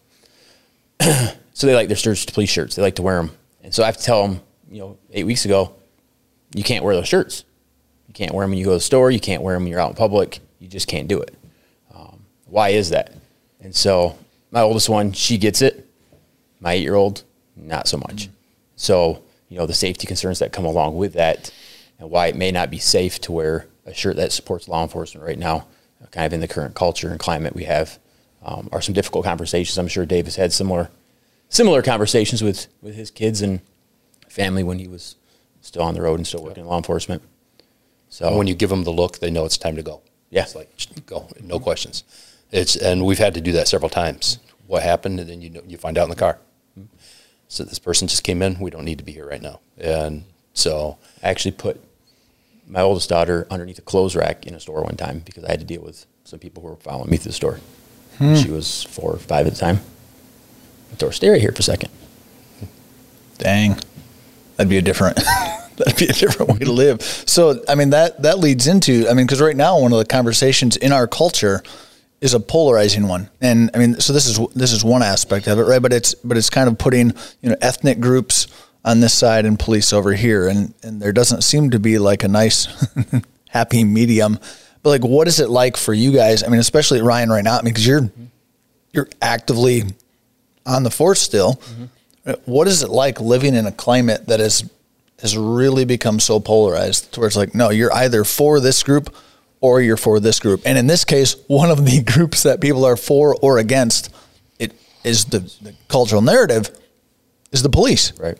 so 1.00 1.66
they 1.66 1.74
like 1.74 1.86
their 1.86 1.96
Sturgis 1.96 2.24
Police 2.24 2.50
shirts. 2.50 2.74
They 2.74 2.82
like 2.82 2.96
to 2.96 3.02
wear 3.02 3.16
them, 3.16 3.30
and 3.62 3.72
so 3.72 3.84
I 3.84 3.86
have 3.86 3.96
to 3.96 4.02
tell 4.02 4.26
them, 4.26 4.40
you 4.68 4.80
know, 4.80 4.98
eight 5.12 5.24
weeks 5.24 5.44
ago, 5.44 5.72
you 6.52 6.64
can't 6.64 6.84
wear 6.84 6.96
those 6.96 7.08
shirts. 7.08 7.44
You 8.08 8.14
can't 8.14 8.34
wear 8.34 8.42
them 8.42 8.50
when 8.50 8.58
you 8.58 8.64
go 8.64 8.72
to 8.72 8.76
the 8.76 8.80
store. 8.80 9.12
You 9.12 9.20
can't 9.20 9.40
wear 9.40 9.54
them 9.54 9.62
when 9.62 9.70
you're 9.70 9.78
out 9.78 9.90
in 9.90 9.96
public. 9.96 10.40
You 10.58 10.66
just 10.66 10.88
can't 10.88 11.06
do 11.06 11.20
it. 11.20 11.32
Um, 11.94 12.24
why 12.46 12.70
is 12.70 12.90
that? 12.90 13.14
And 13.60 13.74
so 13.74 14.18
my 14.50 14.60
oldest 14.60 14.88
one, 14.88 15.12
she 15.12 15.38
gets 15.38 15.62
it. 15.62 15.86
My 16.60 16.74
eight 16.74 16.82
year 16.82 16.94
old, 16.94 17.24
not 17.56 17.88
so 17.88 17.96
much. 17.96 18.24
Mm-hmm. 18.24 18.34
So, 18.76 19.22
you 19.48 19.58
know, 19.58 19.66
the 19.66 19.74
safety 19.74 20.06
concerns 20.06 20.38
that 20.38 20.52
come 20.52 20.64
along 20.64 20.96
with 20.96 21.14
that 21.14 21.52
and 21.98 22.10
why 22.10 22.28
it 22.28 22.36
may 22.36 22.50
not 22.50 22.70
be 22.70 22.78
safe 22.78 23.20
to 23.22 23.32
wear 23.32 23.66
a 23.86 23.94
shirt 23.94 24.16
that 24.16 24.32
supports 24.32 24.68
law 24.68 24.82
enforcement 24.82 25.26
right 25.26 25.38
now, 25.38 25.66
kind 26.10 26.26
of 26.26 26.32
in 26.32 26.40
the 26.40 26.48
current 26.48 26.74
culture 26.74 27.10
and 27.10 27.18
climate 27.18 27.54
we 27.54 27.64
have, 27.64 27.98
um, 28.42 28.68
are 28.72 28.80
some 28.80 28.94
difficult 28.94 29.24
conversations. 29.24 29.76
I'm 29.78 29.88
sure 29.88 30.06
Dave 30.06 30.24
has 30.24 30.36
had 30.36 30.52
similar 30.52 30.90
similar 31.50 31.82
conversations 31.82 32.42
with, 32.42 32.68
with 32.80 32.94
his 32.94 33.10
kids 33.10 33.42
and 33.42 33.60
family 34.28 34.62
when 34.62 34.78
he 34.78 34.88
was 34.88 35.16
still 35.60 35.82
on 35.82 35.94
the 35.94 36.00
road 36.00 36.18
and 36.18 36.26
still 36.26 36.42
working 36.42 36.62
in 36.62 36.68
law 36.68 36.76
enforcement. 36.76 37.22
So 38.08 38.36
when 38.36 38.46
you 38.46 38.54
give 38.54 38.70
them 38.70 38.84
the 38.84 38.92
look, 38.92 39.18
they 39.18 39.30
know 39.30 39.44
it's 39.44 39.58
time 39.58 39.76
to 39.76 39.82
go. 39.82 40.00
Yeah. 40.30 40.42
It's 40.42 40.54
like, 40.54 40.70
go, 41.06 41.28
no 41.42 41.60
questions. 41.60 42.04
It's, 42.52 42.76
and 42.76 43.04
we've 43.04 43.18
had 43.18 43.34
to 43.34 43.40
do 43.40 43.52
that 43.52 43.68
several 43.68 43.90
times. 43.90 44.38
What 44.66 44.82
happened? 44.82 45.20
And 45.20 45.28
then 45.28 45.40
you 45.40 45.50
know, 45.50 45.62
you 45.66 45.76
find 45.76 45.98
out 45.98 46.04
in 46.04 46.10
the 46.10 46.16
car. 46.16 46.38
So 47.48 47.64
this 47.64 47.78
person 47.78 48.06
just 48.06 48.22
came 48.22 48.42
in. 48.42 48.58
We 48.60 48.70
don't 48.70 48.84
need 48.84 48.98
to 48.98 49.04
be 49.04 49.12
here 49.12 49.26
right 49.26 49.42
now. 49.42 49.60
And 49.78 50.24
so 50.54 50.98
I 51.22 51.28
actually 51.28 51.52
put 51.52 51.80
my 52.68 52.80
oldest 52.80 53.08
daughter 53.08 53.46
underneath 53.50 53.78
a 53.78 53.82
clothes 53.82 54.14
rack 54.14 54.46
in 54.46 54.54
a 54.54 54.60
store 54.60 54.82
one 54.82 54.96
time 54.96 55.20
because 55.20 55.44
I 55.44 55.50
had 55.50 55.60
to 55.60 55.66
deal 55.66 55.82
with 55.82 56.06
some 56.24 56.38
people 56.38 56.62
who 56.62 56.68
were 56.68 56.76
following 56.76 57.10
me 57.10 57.16
through 57.16 57.30
the 57.30 57.34
store. 57.34 57.58
Hmm. 58.18 58.36
She 58.36 58.50
was 58.50 58.84
four 58.84 59.12
or 59.12 59.18
five 59.18 59.46
at 59.46 59.54
the 59.54 59.58
time. 59.58 59.80
I 60.92 60.96
told 60.96 61.10
her, 61.10 61.14
stay 61.14 61.30
right 61.30 61.40
here 61.40 61.50
for 61.50 61.58
a 61.58 61.62
second. 61.62 61.90
Dang. 63.38 63.80
That'd 64.56 64.70
be 64.70 64.76
a 64.76 64.82
different 64.82 65.16
that'd 65.76 65.96
be 65.96 66.06
a 66.06 66.12
different 66.12 66.52
way 66.52 66.58
to 66.58 66.70
live. 66.70 67.02
So 67.02 67.62
I 67.68 67.74
mean 67.74 67.90
that 67.90 68.22
that 68.22 68.38
leads 68.38 68.66
into 68.66 69.08
I 69.08 69.14
mean, 69.14 69.26
because 69.26 69.40
right 69.40 69.56
now 69.56 69.80
one 69.80 69.92
of 69.92 69.98
the 69.98 70.04
conversations 70.04 70.76
in 70.76 70.92
our 70.92 71.08
culture 71.08 71.62
is 72.20 72.34
a 72.34 72.40
polarizing 72.40 73.08
one. 73.08 73.30
And 73.40 73.70
I 73.74 73.78
mean, 73.78 74.00
so 74.00 74.12
this 74.12 74.26
is 74.26 74.38
this 74.54 74.72
is 74.72 74.84
one 74.84 75.02
aspect 75.02 75.46
of 75.46 75.58
it, 75.58 75.62
right? 75.62 75.80
But 75.80 75.92
it's 75.92 76.14
but 76.14 76.36
it's 76.36 76.50
kind 76.50 76.68
of 76.68 76.78
putting, 76.78 77.12
you 77.40 77.50
know, 77.50 77.56
ethnic 77.60 78.00
groups 78.00 78.46
on 78.84 79.00
this 79.00 79.12
side 79.14 79.44
and 79.44 79.58
police 79.58 79.92
over 79.92 80.12
here 80.12 80.48
and 80.48 80.74
and 80.82 81.00
there 81.00 81.12
doesn't 81.12 81.42
seem 81.42 81.70
to 81.70 81.78
be 81.78 81.98
like 81.98 82.22
a 82.22 82.28
nice 82.28 82.66
happy 83.48 83.84
medium 83.84 84.38
but 84.82 84.90
like 84.90 85.04
what 85.04 85.28
is 85.28 85.40
it 85.40 85.50
like 85.50 85.76
for 85.76 85.92
you 85.92 86.12
guys 86.12 86.42
i 86.42 86.48
mean 86.48 86.60
especially 86.60 87.02
ryan 87.02 87.28
right 87.28 87.44
now 87.44 87.58
i 87.58 87.62
mean 87.62 87.72
because 87.72 87.86
you're 87.86 88.10
you're 88.92 89.08
actively 89.20 89.82
on 90.64 90.82
the 90.82 90.90
force 90.90 91.20
still 91.20 91.54
mm-hmm. 91.54 92.32
what 92.46 92.66
is 92.66 92.82
it 92.82 92.88
like 92.88 93.20
living 93.20 93.54
in 93.54 93.66
a 93.66 93.72
climate 93.72 94.26
that 94.26 94.40
is 94.40 94.68
has 95.20 95.36
really 95.36 95.84
become 95.84 96.18
so 96.18 96.40
polarized 96.40 97.12
to 97.12 97.20
where 97.20 97.26
it's 97.26 97.36
like 97.36 97.54
no 97.54 97.68
you're 97.68 97.92
either 97.92 98.24
for 98.24 98.60
this 98.60 98.82
group 98.82 99.14
or 99.60 99.80
you're 99.80 99.96
for 99.96 100.20
this 100.20 100.40
group 100.40 100.62
and 100.64 100.78
in 100.78 100.86
this 100.86 101.04
case 101.04 101.36
one 101.46 101.70
of 101.70 101.84
the 101.84 102.02
groups 102.12 102.42
that 102.42 102.60
people 102.60 102.84
are 102.84 102.96
for 102.96 103.36
or 103.42 103.58
against 103.58 104.14
it 104.58 104.72
is 105.04 105.26
the, 105.26 105.40
the 105.62 105.74
cultural 105.88 106.22
narrative 106.22 106.70
is 107.52 107.62
the 107.62 107.68
police 107.68 108.12
right 108.18 108.38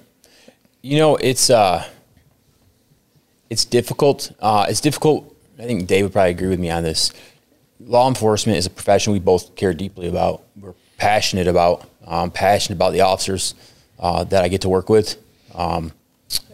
you 0.82 0.98
know, 0.98 1.16
it's 1.16 1.50
uh, 1.50 1.86
it's 3.48 3.64
difficult. 3.64 4.32
Uh, 4.40 4.66
it's 4.68 4.80
difficult. 4.80 5.36
I 5.58 5.64
think 5.64 5.86
Dave 5.86 6.04
would 6.04 6.12
probably 6.12 6.30
agree 6.30 6.48
with 6.48 6.60
me 6.60 6.70
on 6.70 6.82
this. 6.82 7.12
Law 7.80 8.08
enforcement 8.08 8.58
is 8.58 8.66
a 8.66 8.70
profession 8.70 9.12
we 9.12 9.18
both 9.18 9.56
care 9.56 9.74
deeply 9.74 10.08
about. 10.08 10.42
We're 10.58 10.74
passionate 10.96 11.46
about. 11.46 11.88
I'm 12.06 12.30
passionate 12.30 12.76
about 12.76 12.92
the 12.92 13.02
officers 13.02 13.54
uh, 13.98 14.24
that 14.24 14.42
I 14.42 14.48
get 14.48 14.62
to 14.62 14.68
work 14.68 14.88
with, 14.88 15.16
um, 15.54 15.92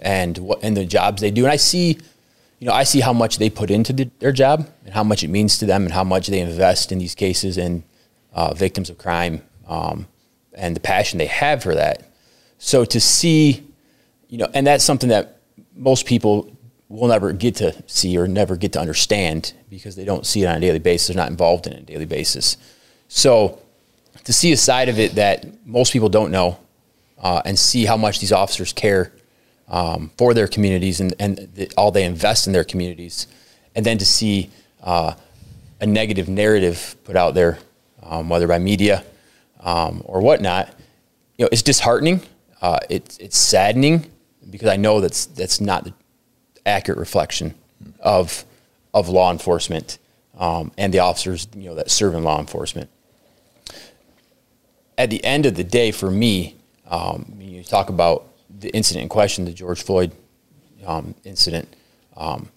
and 0.00 0.36
what 0.38 0.60
and 0.62 0.76
the 0.76 0.84
jobs 0.84 1.20
they 1.20 1.30
do. 1.30 1.44
And 1.44 1.52
I 1.52 1.56
see, 1.56 1.98
you 2.58 2.66
know, 2.66 2.72
I 2.72 2.84
see 2.84 3.00
how 3.00 3.12
much 3.12 3.38
they 3.38 3.50
put 3.50 3.70
into 3.70 3.92
the, 3.92 4.10
their 4.18 4.32
job 4.32 4.68
and 4.84 4.94
how 4.94 5.04
much 5.04 5.22
it 5.22 5.28
means 5.28 5.58
to 5.58 5.66
them 5.66 5.84
and 5.84 5.92
how 5.92 6.04
much 6.04 6.28
they 6.28 6.40
invest 6.40 6.90
in 6.90 6.98
these 6.98 7.14
cases 7.14 7.58
and 7.58 7.82
uh, 8.32 8.54
victims 8.54 8.90
of 8.90 8.98
crime 8.98 9.42
um, 9.68 10.06
and 10.54 10.74
the 10.74 10.80
passion 10.80 11.18
they 11.18 11.26
have 11.26 11.62
for 11.62 11.74
that. 11.74 12.02
So 12.58 12.84
to 12.86 13.00
see 13.00 13.66
you 14.28 14.38
know, 14.38 14.48
and 14.54 14.66
that's 14.66 14.84
something 14.84 15.10
that 15.10 15.40
most 15.74 16.06
people 16.06 16.52
will 16.88 17.08
never 17.08 17.32
get 17.32 17.56
to 17.56 17.74
see 17.86 18.16
or 18.16 18.28
never 18.28 18.56
get 18.56 18.72
to 18.72 18.80
understand 18.80 19.52
because 19.70 19.96
they 19.96 20.04
don't 20.04 20.26
see 20.26 20.42
it 20.42 20.46
on 20.46 20.56
a 20.56 20.60
daily 20.60 20.78
basis. 20.78 21.08
They're 21.08 21.16
not 21.16 21.30
involved 21.30 21.66
in 21.66 21.72
it 21.72 21.76
on 21.76 21.82
a 21.82 21.86
daily 21.86 22.06
basis. 22.06 22.56
So 23.08 23.60
to 24.24 24.32
see 24.32 24.52
a 24.52 24.56
side 24.56 24.88
of 24.88 24.98
it 24.98 25.16
that 25.16 25.66
most 25.66 25.92
people 25.92 26.08
don't 26.08 26.30
know 26.30 26.58
uh, 27.18 27.42
and 27.44 27.58
see 27.58 27.84
how 27.84 27.96
much 27.96 28.20
these 28.20 28.32
officers 28.32 28.72
care 28.72 29.12
um, 29.68 30.10
for 30.16 30.34
their 30.34 30.48
communities 30.48 31.00
and, 31.00 31.14
and 31.18 31.48
the, 31.54 31.70
all 31.76 31.90
they 31.90 32.04
invest 32.04 32.46
in 32.46 32.52
their 32.52 32.64
communities, 32.64 33.26
and 33.74 33.84
then 33.84 33.98
to 33.98 34.06
see 34.06 34.50
uh, 34.82 35.14
a 35.80 35.86
negative 35.86 36.28
narrative 36.28 36.96
put 37.04 37.16
out 37.16 37.34
there, 37.34 37.58
um, 38.02 38.28
whether 38.28 38.46
by 38.46 38.58
media 38.58 39.04
um, 39.60 40.02
or 40.04 40.20
whatnot, 40.20 40.68
you 41.36 41.44
know, 41.44 41.48
it's 41.52 41.62
disheartening. 41.62 42.22
Uh, 42.62 42.78
it's, 42.88 43.18
it's 43.18 43.36
saddening 43.36 44.10
because 44.50 44.68
I 44.68 44.76
know 44.76 45.00
that's 45.00 45.26
that's 45.26 45.60
not 45.60 45.84
the 45.84 45.92
accurate 46.64 46.98
reflection 46.98 47.54
of 48.00 48.44
of 48.94 49.08
law 49.08 49.30
enforcement 49.30 49.98
um, 50.38 50.72
and 50.78 50.92
the 50.92 51.00
officers 51.00 51.48
you 51.54 51.64
know 51.64 51.74
that 51.74 51.90
serve 51.90 52.14
in 52.14 52.24
law 52.24 52.40
enforcement. 52.40 52.90
At 54.98 55.10
the 55.10 55.22
end 55.24 55.44
of 55.44 55.54
the 55.54 55.64
day, 55.64 55.90
for 55.90 56.10
me, 56.10 56.56
um, 56.88 57.36
you 57.38 57.62
talk 57.62 57.90
about 57.90 58.28
the 58.58 58.70
incident 58.70 59.02
in 59.02 59.08
question, 59.08 59.44
the 59.44 59.52
George 59.52 59.82
Floyd 59.82 60.12
um, 60.86 61.14
incident. 61.24 61.74
Um, 62.16 62.48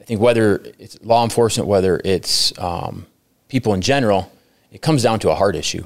I 0.00 0.04
think 0.04 0.20
whether 0.20 0.62
it's 0.78 1.00
law 1.02 1.22
enforcement, 1.22 1.68
whether 1.68 2.00
it's 2.04 2.56
um, 2.58 3.06
people 3.48 3.74
in 3.74 3.80
general, 3.80 4.32
it 4.70 4.82
comes 4.82 5.02
down 5.02 5.20
to 5.20 5.30
a 5.30 5.34
heart 5.34 5.54
issue. 5.54 5.84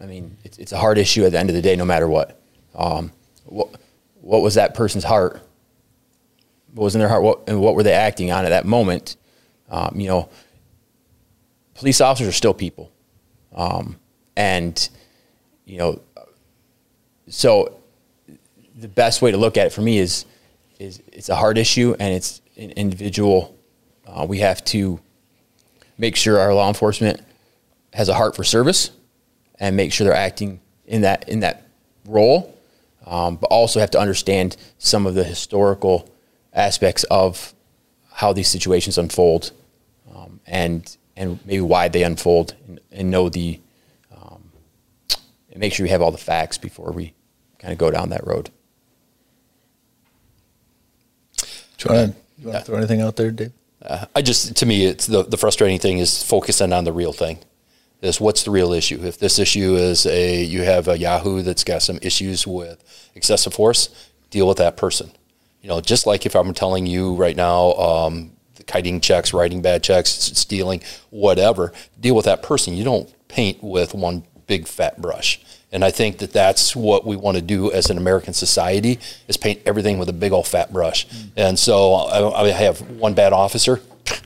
I 0.00 0.06
mean, 0.06 0.36
it's, 0.44 0.58
it's 0.58 0.72
a 0.72 0.78
hard 0.78 0.98
issue 0.98 1.24
at 1.24 1.32
the 1.32 1.38
end 1.38 1.48
of 1.48 1.56
the 1.56 1.62
day, 1.62 1.74
no 1.74 1.84
matter 1.84 2.06
what. 2.06 2.40
Um, 2.74 3.12
what 3.44 3.68
what 4.20 4.42
was 4.42 4.54
that 4.54 4.74
person's 4.74 5.04
heart? 5.04 5.40
What 6.74 6.84
was 6.84 6.94
in 6.94 6.98
their 6.98 7.08
heart? 7.08 7.22
What, 7.22 7.48
and 7.48 7.60
what 7.60 7.74
were 7.74 7.82
they 7.82 7.92
acting 7.92 8.30
on 8.32 8.44
at 8.44 8.50
that 8.50 8.66
moment? 8.66 9.16
Um, 9.70 9.98
you 9.98 10.08
know, 10.08 10.28
police 11.74 12.00
officers 12.00 12.28
are 12.28 12.32
still 12.32 12.52
people. 12.52 12.90
Um, 13.54 13.98
and, 14.36 14.88
you 15.64 15.78
know, 15.78 16.02
so 17.28 17.78
the 18.76 18.88
best 18.88 19.22
way 19.22 19.30
to 19.30 19.36
look 19.36 19.56
at 19.56 19.66
it 19.66 19.72
for 19.72 19.80
me 19.80 19.98
is, 19.98 20.24
is 20.78 21.02
it's 21.12 21.28
a 21.28 21.36
hard 21.36 21.58
issue 21.58 21.96
and 21.98 22.14
it's 22.14 22.42
an 22.56 22.70
individual. 22.72 23.56
Uh, 24.06 24.26
we 24.28 24.38
have 24.38 24.64
to 24.66 25.00
make 25.98 26.14
sure 26.14 26.38
our 26.38 26.54
law 26.54 26.68
enforcement 26.68 27.20
has 27.92 28.08
a 28.08 28.14
heart 28.14 28.36
for 28.36 28.44
service 28.44 28.90
and 29.58 29.76
make 29.76 29.92
sure 29.92 30.06
they're 30.06 30.14
acting 30.14 30.60
in 30.86 31.00
that, 31.02 31.28
in 31.28 31.40
that 31.40 31.66
role 32.06 32.56
um, 33.06 33.36
but 33.36 33.46
also 33.46 33.80
have 33.80 33.90
to 33.92 33.98
understand 33.98 34.56
some 34.78 35.06
of 35.06 35.14
the 35.14 35.24
historical 35.24 36.10
aspects 36.52 37.04
of 37.04 37.54
how 38.12 38.32
these 38.32 38.48
situations 38.48 38.98
unfold 38.98 39.52
um, 40.14 40.40
and 40.46 40.96
and 41.18 41.38
maybe 41.46 41.62
why 41.62 41.88
they 41.88 42.02
unfold 42.02 42.54
and, 42.66 42.80
and 42.90 43.10
know 43.10 43.28
the 43.28 43.58
um, 44.14 44.50
and 45.50 45.60
make 45.60 45.72
sure 45.72 45.84
we 45.84 45.90
have 45.90 46.02
all 46.02 46.10
the 46.10 46.18
facts 46.18 46.58
before 46.58 46.90
we 46.92 47.14
kind 47.58 47.66
kind 47.66 47.72
of 47.72 47.78
go 47.78 47.90
down 47.90 48.10
that 48.10 48.26
road. 48.26 48.50
Do 51.75 51.75
you 51.90 51.96
want 51.96 52.14
to 52.14 52.20
you 52.38 52.48
want 52.48 52.58
to 52.58 52.64
throw 52.64 52.78
anything 52.78 53.00
out 53.00 53.16
there, 53.16 53.30
Dave? 53.30 53.52
Uh, 53.82 54.06
I 54.14 54.22
just, 54.22 54.56
to 54.56 54.66
me, 54.66 54.86
it's 54.86 55.06
the, 55.06 55.22
the 55.22 55.36
frustrating 55.36 55.78
thing 55.78 55.98
is 55.98 56.22
focusing 56.22 56.72
on 56.72 56.84
the 56.84 56.92
real 56.92 57.12
thing. 57.12 57.38
Is 58.02 58.20
what's 58.20 58.42
the 58.42 58.50
real 58.50 58.72
issue? 58.72 59.00
If 59.02 59.18
this 59.18 59.38
issue 59.38 59.74
is 59.74 60.04
a 60.06 60.44
you 60.44 60.62
have 60.62 60.86
a 60.86 60.98
Yahoo 60.98 61.42
that's 61.42 61.64
got 61.64 61.82
some 61.82 61.98
issues 62.02 62.46
with 62.46 63.10
excessive 63.14 63.54
force, 63.54 64.10
deal 64.30 64.46
with 64.46 64.58
that 64.58 64.76
person. 64.76 65.10
You 65.62 65.68
know, 65.68 65.80
just 65.80 66.06
like 66.06 66.26
if 66.26 66.34
I'm 66.34 66.52
telling 66.52 66.86
you 66.86 67.14
right 67.14 67.34
now, 67.34 67.72
um, 67.72 68.32
kiting 68.66 69.00
checks, 69.00 69.32
writing 69.32 69.62
bad 69.62 69.82
checks, 69.82 70.10
stealing, 70.10 70.82
whatever, 71.10 71.72
deal 71.98 72.14
with 72.14 72.26
that 72.26 72.42
person. 72.42 72.74
You 72.74 72.84
don't 72.84 73.28
paint 73.28 73.62
with 73.62 73.94
one 73.94 74.24
big 74.46 74.68
fat 74.68 75.00
brush. 75.00 75.40
And 75.76 75.84
I 75.84 75.90
think 75.90 76.16
that 76.18 76.32
that's 76.32 76.74
what 76.74 77.06
we 77.06 77.16
want 77.16 77.36
to 77.36 77.42
do 77.42 77.70
as 77.70 77.90
an 77.90 77.98
American 77.98 78.32
society 78.32 78.98
is 79.28 79.36
paint 79.36 79.60
everything 79.66 79.98
with 79.98 80.08
a 80.08 80.12
big 80.14 80.32
old 80.32 80.46
fat 80.46 80.72
brush. 80.72 81.06
Mm. 81.06 81.28
And 81.36 81.58
so 81.58 81.92
I, 81.92 82.44
I, 82.44 82.48
have 82.48 82.80
one 82.92 83.12
bad 83.12 83.34
officer, 83.34 83.82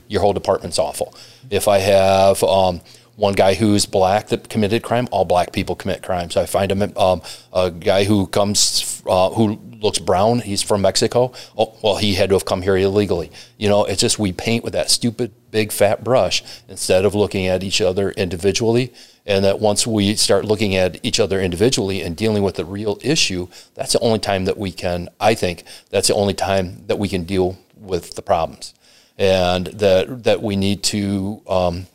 your 0.07 0.21
whole 0.21 0.31
department's 0.31 0.79
awful. 0.79 1.13
If 1.49 1.67
I 1.67 1.79
have 1.79 2.41
um, 2.41 2.79
one 3.17 3.33
guy 3.33 3.55
who's 3.55 3.85
black 3.85 4.27
that 4.27 4.47
committed 4.47 4.81
crime, 4.81 5.09
all 5.11 5.25
black 5.25 5.51
people 5.51 5.75
commit 5.75 6.01
crimes. 6.01 6.37
I 6.37 6.45
find 6.45 6.71
him 6.71 6.93
um, 6.95 7.21
a 7.51 7.69
guy 7.69 8.05
who 8.05 8.27
comes 8.27 8.90
uh, 9.07 9.29
who 9.31 9.59
looks 9.81 9.99
brown. 9.99 10.39
He's 10.39 10.61
from 10.61 10.81
Mexico. 10.81 11.33
Oh, 11.57 11.75
well, 11.81 11.97
he 11.97 12.15
had 12.15 12.29
to 12.29 12.35
have 12.35 12.45
come 12.45 12.61
here 12.61 12.77
illegally. 12.77 13.31
You 13.57 13.69
know, 13.69 13.85
it's 13.85 14.01
just 14.01 14.19
we 14.19 14.31
paint 14.31 14.63
with 14.63 14.73
that 14.73 14.89
stupid 14.89 15.33
big 15.51 15.71
fat 15.71 16.03
brush 16.03 16.43
instead 16.67 17.03
of 17.03 17.15
looking 17.15 17.47
at 17.47 17.63
each 17.63 17.81
other 17.81 18.11
individually. 18.11 18.93
And 19.25 19.45
that 19.45 19.59
once 19.59 19.85
we 19.85 20.15
start 20.15 20.45
looking 20.45 20.75
at 20.75 20.99
each 21.03 21.19
other 21.19 21.39
individually 21.39 22.01
and 22.01 22.17
dealing 22.17 22.41
with 22.41 22.55
the 22.55 22.65
real 22.65 22.97
issue, 23.01 23.47
that's 23.75 23.93
the 23.93 23.99
only 23.99 24.19
time 24.19 24.45
that 24.45 24.57
we 24.57 24.71
can. 24.71 25.09
I 25.19 25.35
think 25.35 25.63
that's 25.89 26.07
the 26.07 26.15
only 26.15 26.33
time 26.33 26.85
that 26.87 26.97
we 26.97 27.07
can 27.07 27.23
deal 27.25 27.59
with 27.75 28.15
the 28.15 28.23
problems, 28.23 28.73
and 29.19 29.67
that 29.67 30.23
that 30.23 30.41
we 30.41 30.55
need 30.55 30.81
to. 30.85 31.41
Um, 31.47 31.87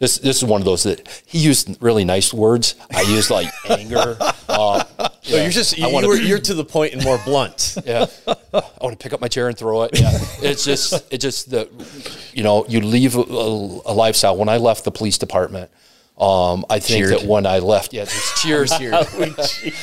this 0.00 0.18
this 0.18 0.38
is 0.38 0.44
one 0.44 0.60
of 0.60 0.64
those 0.64 0.82
that 0.82 1.22
he 1.26 1.38
used 1.38 1.80
really 1.80 2.04
nice 2.04 2.34
words. 2.34 2.74
I 2.92 3.02
used 3.02 3.30
like 3.30 3.48
anger. 3.70 4.16
Uh, 4.48 4.82
so 5.26 5.36
you're 5.36 5.50
just 5.50 5.76
you, 5.76 5.90
wanna, 5.90 6.14
you 6.14 6.36
are 6.36 6.38
to 6.38 6.54
the 6.54 6.64
point 6.64 6.92
and 6.92 7.04
more 7.04 7.18
blunt. 7.24 7.76
yeah, 7.86 8.06
I 8.26 8.62
want 8.80 8.98
to 8.98 9.02
pick 9.02 9.12
up 9.12 9.20
my 9.20 9.28
chair 9.28 9.48
and 9.48 9.56
throw 9.56 9.82
it. 9.82 9.98
Yeah, 9.98 10.10
it's 10.40 10.64
just 10.64 10.92
it's 11.12 11.22
just 11.22 11.50
that 11.50 11.68
you 12.32 12.42
know 12.42 12.64
you 12.68 12.80
leave 12.80 13.16
a, 13.16 13.20
a, 13.20 13.94
lifestyle. 13.94 14.36
When 14.36 14.48
I 14.48 14.58
left 14.58 14.84
the 14.84 14.92
police 14.92 15.18
department, 15.18 15.70
um, 16.18 16.64
I 16.70 16.78
think 16.78 17.06
Cheered. 17.06 17.20
that 17.20 17.26
when 17.26 17.44
I 17.44 17.58
left, 17.58 17.92
yeah, 17.92 18.06
cheers, 18.36 18.70
cheers. 18.78 18.94
it, 19.20 19.74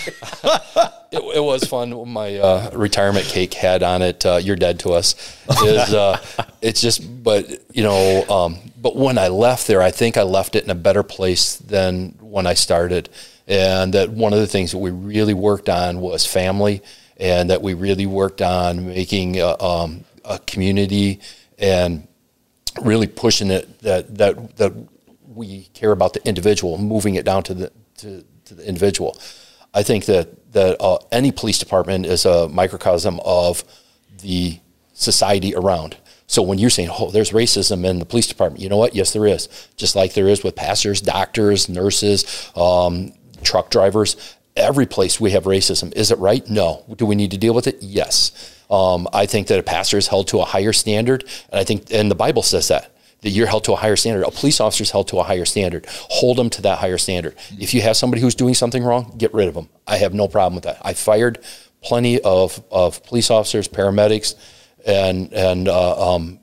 it, 1.11 1.43
was 1.43 1.65
fun. 1.65 2.09
My 2.09 2.37
uh, 2.37 2.71
retirement 2.73 3.25
cake 3.25 3.53
had 3.53 3.83
on 3.83 4.01
it. 4.01 4.25
Uh, 4.25 4.37
You're 4.37 4.55
dead 4.55 4.79
to 4.79 4.93
us. 4.93 5.15
Is 5.63 5.93
uh, 5.93 6.19
it's 6.61 6.81
just, 6.81 7.23
but 7.23 7.63
you 7.75 7.83
know, 7.83 8.23
um, 8.29 8.57
but 8.81 8.95
when 8.95 9.17
I 9.17 9.27
left 9.27 9.67
there, 9.67 9.81
I 9.81 9.91
think 9.91 10.17
I 10.17 10.23
left 10.23 10.55
it 10.55 10.63
in 10.63 10.69
a 10.69 10.75
better 10.75 11.03
place 11.03 11.57
than 11.57 12.15
when 12.19 12.47
I 12.47 12.53
started. 12.53 13.09
And 13.47 13.93
that 13.93 14.09
one 14.09 14.33
of 14.33 14.39
the 14.39 14.47
things 14.47 14.71
that 14.71 14.77
we 14.77 14.91
really 14.91 15.33
worked 15.33 15.69
on 15.69 15.99
was 15.99 16.25
family, 16.25 16.81
and 17.17 17.49
that 17.49 17.61
we 17.61 17.73
really 17.73 18.05
worked 18.05 18.41
on 18.41 18.87
making 18.87 19.39
a, 19.39 19.61
um, 19.61 20.05
a 20.25 20.39
community 20.39 21.19
and 21.57 22.07
really 22.81 23.07
pushing 23.07 23.51
it 23.51 23.79
that 23.79 24.17
that 24.17 24.57
that 24.57 24.73
we 25.27 25.63
care 25.73 25.91
about 25.91 26.13
the 26.13 26.25
individual, 26.27 26.77
moving 26.77 27.15
it 27.15 27.25
down 27.25 27.43
to 27.43 27.53
the 27.53 27.71
to, 27.97 28.23
to 28.45 28.55
the 28.55 28.67
individual. 28.67 29.17
I 29.73 29.83
think 29.83 30.05
that 30.05 30.53
that 30.53 30.77
uh, 30.79 30.99
any 31.11 31.31
police 31.31 31.59
department 31.59 32.05
is 32.05 32.25
a 32.25 32.47
microcosm 32.49 33.19
of 33.25 33.63
the 34.21 34.59
society 34.93 35.55
around. 35.55 35.97
So 36.27 36.41
when 36.41 36.57
you're 36.57 36.69
saying, 36.69 36.89
"Oh, 36.91 37.11
there's 37.11 37.31
racism 37.31 37.85
in 37.85 37.99
the 37.99 38.05
police 38.05 38.27
department," 38.27 38.61
you 38.61 38.69
know 38.69 38.77
what? 38.77 38.95
Yes, 38.95 39.13
there 39.13 39.25
is. 39.25 39.49
Just 39.75 39.95
like 39.95 40.13
there 40.13 40.27
is 40.27 40.43
with 40.43 40.55
pastors, 40.55 41.01
doctors, 41.01 41.69
nurses, 41.69 42.51
um, 42.55 43.13
truck 43.43 43.69
drivers. 43.69 44.35
Every 44.55 44.85
place 44.85 45.19
we 45.19 45.31
have 45.31 45.45
racism. 45.45 45.93
Is 45.93 46.11
it 46.11 46.19
right? 46.19 46.47
No. 46.49 46.83
Do 46.95 47.05
we 47.05 47.15
need 47.15 47.31
to 47.31 47.37
deal 47.37 47.53
with 47.53 47.67
it? 47.67 47.77
Yes. 47.81 48.31
Um, 48.69 49.07
I 49.13 49.25
think 49.25 49.47
that 49.47 49.59
a 49.59 49.63
pastor 49.63 49.97
is 49.97 50.07
held 50.07 50.27
to 50.29 50.39
a 50.39 50.45
higher 50.45 50.73
standard, 50.73 51.23
and 51.51 51.59
I 51.59 51.63
think, 51.63 51.91
and 51.91 52.09
the 52.09 52.15
Bible 52.15 52.43
says 52.43 52.67
that 52.69 52.89
that 53.23 53.29
you're 53.29 53.47
held 53.47 53.63
to 53.63 53.73
a 53.73 53.75
higher 53.77 53.95
standard. 53.95 54.25
A 54.25 54.31
police 54.31 54.59
officer 54.59 54.83
is 54.83 54.91
held 54.91 55.07
to 55.07 55.17
a 55.17 55.23
higher 55.23 55.45
standard. 55.45 55.85
Hold 55.89 56.37
them 56.37 56.49
to 56.51 56.61
that 56.63 56.79
higher 56.79 56.97
standard. 56.97 57.35
If 57.57 57.73
you 57.73 57.81
have 57.81 57.95
somebody 57.95 58.21
who's 58.21 58.35
doing 58.35 58.53
something 58.53 58.83
wrong, 58.83 59.15
get 59.17 59.33
rid 59.33 59.47
of 59.47 59.53
them. 59.53 59.69
I 59.87 59.97
have 59.97 60.13
no 60.13 60.27
problem 60.27 60.55
with 60.55 60.65
that. 60.65 60.79
I 60.81 60.93
fired 60.93 61.39
plenty 61.81 62.19
of, 62.21 62.61
of 62.69 63.01
police 63.03 63.31
officers, 63.31 63.67
paramedics, 63.67 64.35
and 64.85 65.33
and 65.33 65.67
uh, 65.67 66.15
um, 66.15 66.39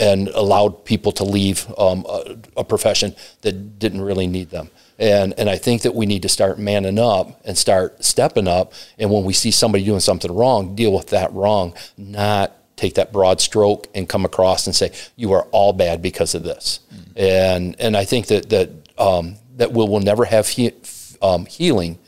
and 0.00 0.28
allowed 0.28 0.84
people 0.86 1.12
to 1.12 1.24
leave 1.24 1.66
um, 1.78 2.06
a, 2.08 2.36
a, 2.56 2.64
profession 2.64 3.14
that 3.42 3.78
didn't 3.78 4.00
really 4.00 4.26
need 4.26 4.48
them. 4.48 4.70
And 4.98 5.34
and 5.38 5.48
I 5.48 5.56
think 5.56 5.82
that 5.82 5.94
we 5.94 6.06
need 6.06 6.22
to 6.22 6.28
start 6.28 6.58
manning 6.58 6.98
up 6.98 7.40
and 7.44 7.56
start 7.56 8.02
stepping 8.02 8.48
up. 8.48 8.72
And 8.98 9.10
when 9.10 9.24
we 9.24 9.34
see 9.34 9.50
somebody 9.50 9.84
doing 9.84 10.00
something 10.00 10.34
wrong, 10.34 10.74
deal 10.74 10.92
with 10.92 11.08
that 11.08 11.32
wrong, 11.32 11.74
not 11.98 12.56
take 12.76 12.94
that 12.94 13.12
broad 13.12 13.42
stroke 13.42 13.88
and 13.94 14.08
come 14.08 14.24
across 14.24 14.66
and 14.66 14.74
say 14.74 14.90
you 15.16 15.32
are 15.32 15.42
all 15.52 15.74
bad 15.74 16.00
because 16.00 16.34
of 16.34 16.42
this. 16.42 16.80
Mm. 16.92 17.12
And 17.16 17.80
and 17.80 17.96
I 17.96 18.04
think 18.06 18.26
that 18.28 18.48
that 18.48 18.70
um, 18.98 19.36
that 19.56 19.72
we 19.72 19.84
will 19.84 20.00
never 20.00 20.24
have 20.24 20.48
he, 20.48 20.72
um, 21.20 21.44
healing 21.44 21.98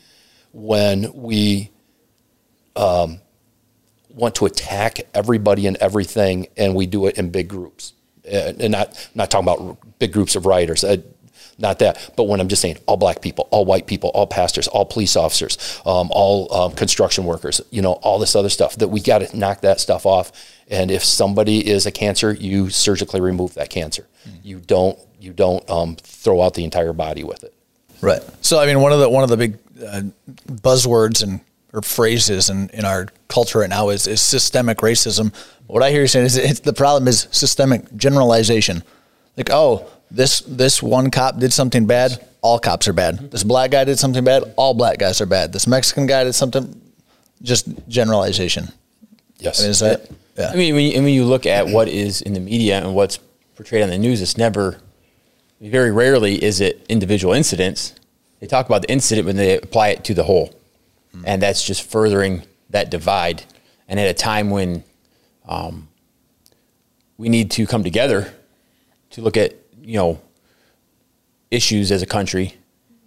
when 0.51 1.13
we 1.13 1.69
um, 2.75 3.19
want 4.13 4.35
to 4.35 4.45
attack 4.45 4.99
everybody 5.13 5.67
and 5.67 5.77
everything, 5.77 6.47
and 6.57 6.75
we 6.75 6.85
do 6.85 7.07
it 7.07 7.17
in 7.17 7.29
big 7.29 7.47
groups. 7.47 7.93
And, 8.29 8.61
and 8.61 8.71
not 8.71 9.09
not 9.15 9.29
talking 9.29 9.49
about 9.49 9.99
big 9.99 10.13
groups 10.13 10.35
of 10.35 10.45
writers. 10.45 10.83
Uh, 10.83 10.97
not 11.59 11.79
that, 11.79 12.11
but 12.17 12.23
when 12.23 12.39
I'm 12.39 12.47
just 12.47 12.63
saying 12.63 12.77
all 12.87 12.97
black 12.97 13.21
people, 13.21 13.47
all 13.51 13.63
white 13.63 13.85
people, 13.85 14.09
all 14.15 14.25
pastors, 14.25 14.67
all 14.67 14.85
police 14.85 15.15
officers, 15.15 15.79
um, 15.85 16.09
all 16.11 16.51
um, 16.51 16.71
construction 16.71 17.25
workers, 17.25 17.61
you 17.69 17.81
know, 17.81 17.93
all 17.93 18.17
this 18.17 18.35
other 18.35 18.49
stuff 18.49 18.75
that 18.77 18.87
we 18.87 18.99
got 18.99 19.19
to 19.19 19.37
knock 19.37 19.61
that 19.61 19.79
stuff 19.79 20.05
off 20.05 20.31
and 20.69 20.91
if 20.91 21.03
somebody 21.03 21.67
is 21.67 21.85
a 21.85 21.91
cancer, 21.91 22.33
you 22.33 22.69
surgically 22.69 23.21
remove 23.21 23.53
that 23.55 23.69
cancer. 23.69 24.07
Mm. 24.27 24.31
You 24.43 24.59
don't 24.59 24.97
you 25.19 25.33
don't 25.33 25.67
um, 25.69 25.95
throw 25.95 26.41
out 26.41 26.53
the 26.53 26.63
entire 26.63 26.93
body 26.93 27.23
with 27.23 27.43
it. 27.43 27.53
Right. 28.01 28.21
So 28.41 28.59
I 28.59 28.65
mean, 28.65 28.81
one 28.81 28.91
of 28.91 28.99
the 28.99 29.09
one 29.09 29.23
of 29.23 29.29
the 29.29 29.37
big 29.37 29.59
uh, 29.85 30.01
buzzwords 30.47 31.23
and 31.23 31.41
or 31.73 31.81
phrases 31.81 32.49
in, 32.49 32.69
in 32.69 32.85
our 32.85 33.07
culture 33.27 33.59
right 33.59 33.69
now 33.69 33.89
is, 33.89 34.07
is 34.07 34.21
systemic 34.21 34.77
racism. 34.77 35.33
What 35.67 35.81
I 35.81 35.89
hear 35.89 36.01
you 36.01 36.07
saying 36.07 36.27
is 36.27 36.37
it's, 36.37 36.59
the 36.59 36.73
problem 36.73 37.07
is 37.07 37.27
systemic 37.31 37.93
generalization. 37.95 38.83
Like, 39.35 39.49
oh, 39.51 39.89
this 40.11 40.41
this 40.41 40.83
one 40.83 41.09
cop 41.09 41.39
did 41.39 41.51
something 41.51 41.87
bad, 41.87 42.23
all 42.41 42.59
cops 42.59 42.87
are 42.87 42.93
bad. 42.93 43.31
This 43.31 43.43
black 43.43 43.71
guy 43.71 43.83
did 43.83 43.97
something 43.97 44.23
bad, 44.23 44.43
all 44.55 44.75
black 44.75 44.99
guys 44.99 45.19
are 45.19 45.25
bad. 45.25 45.51
This 45.51 45.65
Mexican 45.65 46.05
guy 46.05 46.23
did 46.23 46.33
something, 46.33 46.79
just 47.41 47.67
generalization. 47.87 48.67
Yes. 49.39 49.59
I 49.59 49.63
mean, 49.63 49.71
is 49.71 49.79
that? 49.79 50.11
Yeah. 50.37 50.51
I 50.51 50.55
mean, 50.55 50.75
when 50.75 50.85
you, 50.85 51.01
when 51.01 51.13
you 51.13 51.25
look 51.25 51.45
at 51.47 51.67
what 51.67 51.87
is 51.87 52.21
in 52.21 52.33
the 52.33 52.39
media 52.39 52.79
and 52.79 52.93
what's 52.93 53.17
portrayed 53.55 53.83
on 53.83 53.89
the 53.89 53.97
news, 53.97 54.21
it's 54.21 54.37
never, 54.37 54.79
very 55.59 55.91
rarely 55.91 56.43
is 56.43 56.61
it 56.61 56.85
individual 56.89 57.33
incidents. 57.33 57.95
They 58.39 58.47
talk 58.47 58.67
about 58.67 58.83
the 58.83 58.91
incident 58.91 59.25
when 59.25 59.35
they 59.35 59.57
apply 59.57 59.89
it 59.89 60.03
to 60.05 60.13
the 60.13 60.23
whole. 60.23 60.53
Mm-hmm. 61.15 61.23
And 61.27 61.41
that's 61.41 61.63
just 61.63 61.89
furthering 61.89 62.43
that 62.69 62.89
divide. 62.89 63.43
And 63.87 63.99
at 63.99 64.07
a 64.07 64.13
time 64.13 64.49
when 64.49 64.83
um, 65.47 65.87
we 67.17 67.29
need 67.29 67.51
to 67.51 67.65
come 67.67 67.83
together 67.83 68.33
to 69.11 69.21
look 69.21 69.37
at, 69.37 69.53
you 69.81 69.97
know, 69.97 70.21
issues 71.51 71.91
as 71.91 72.01
a 72.01 72.07
country, 72.07 72.55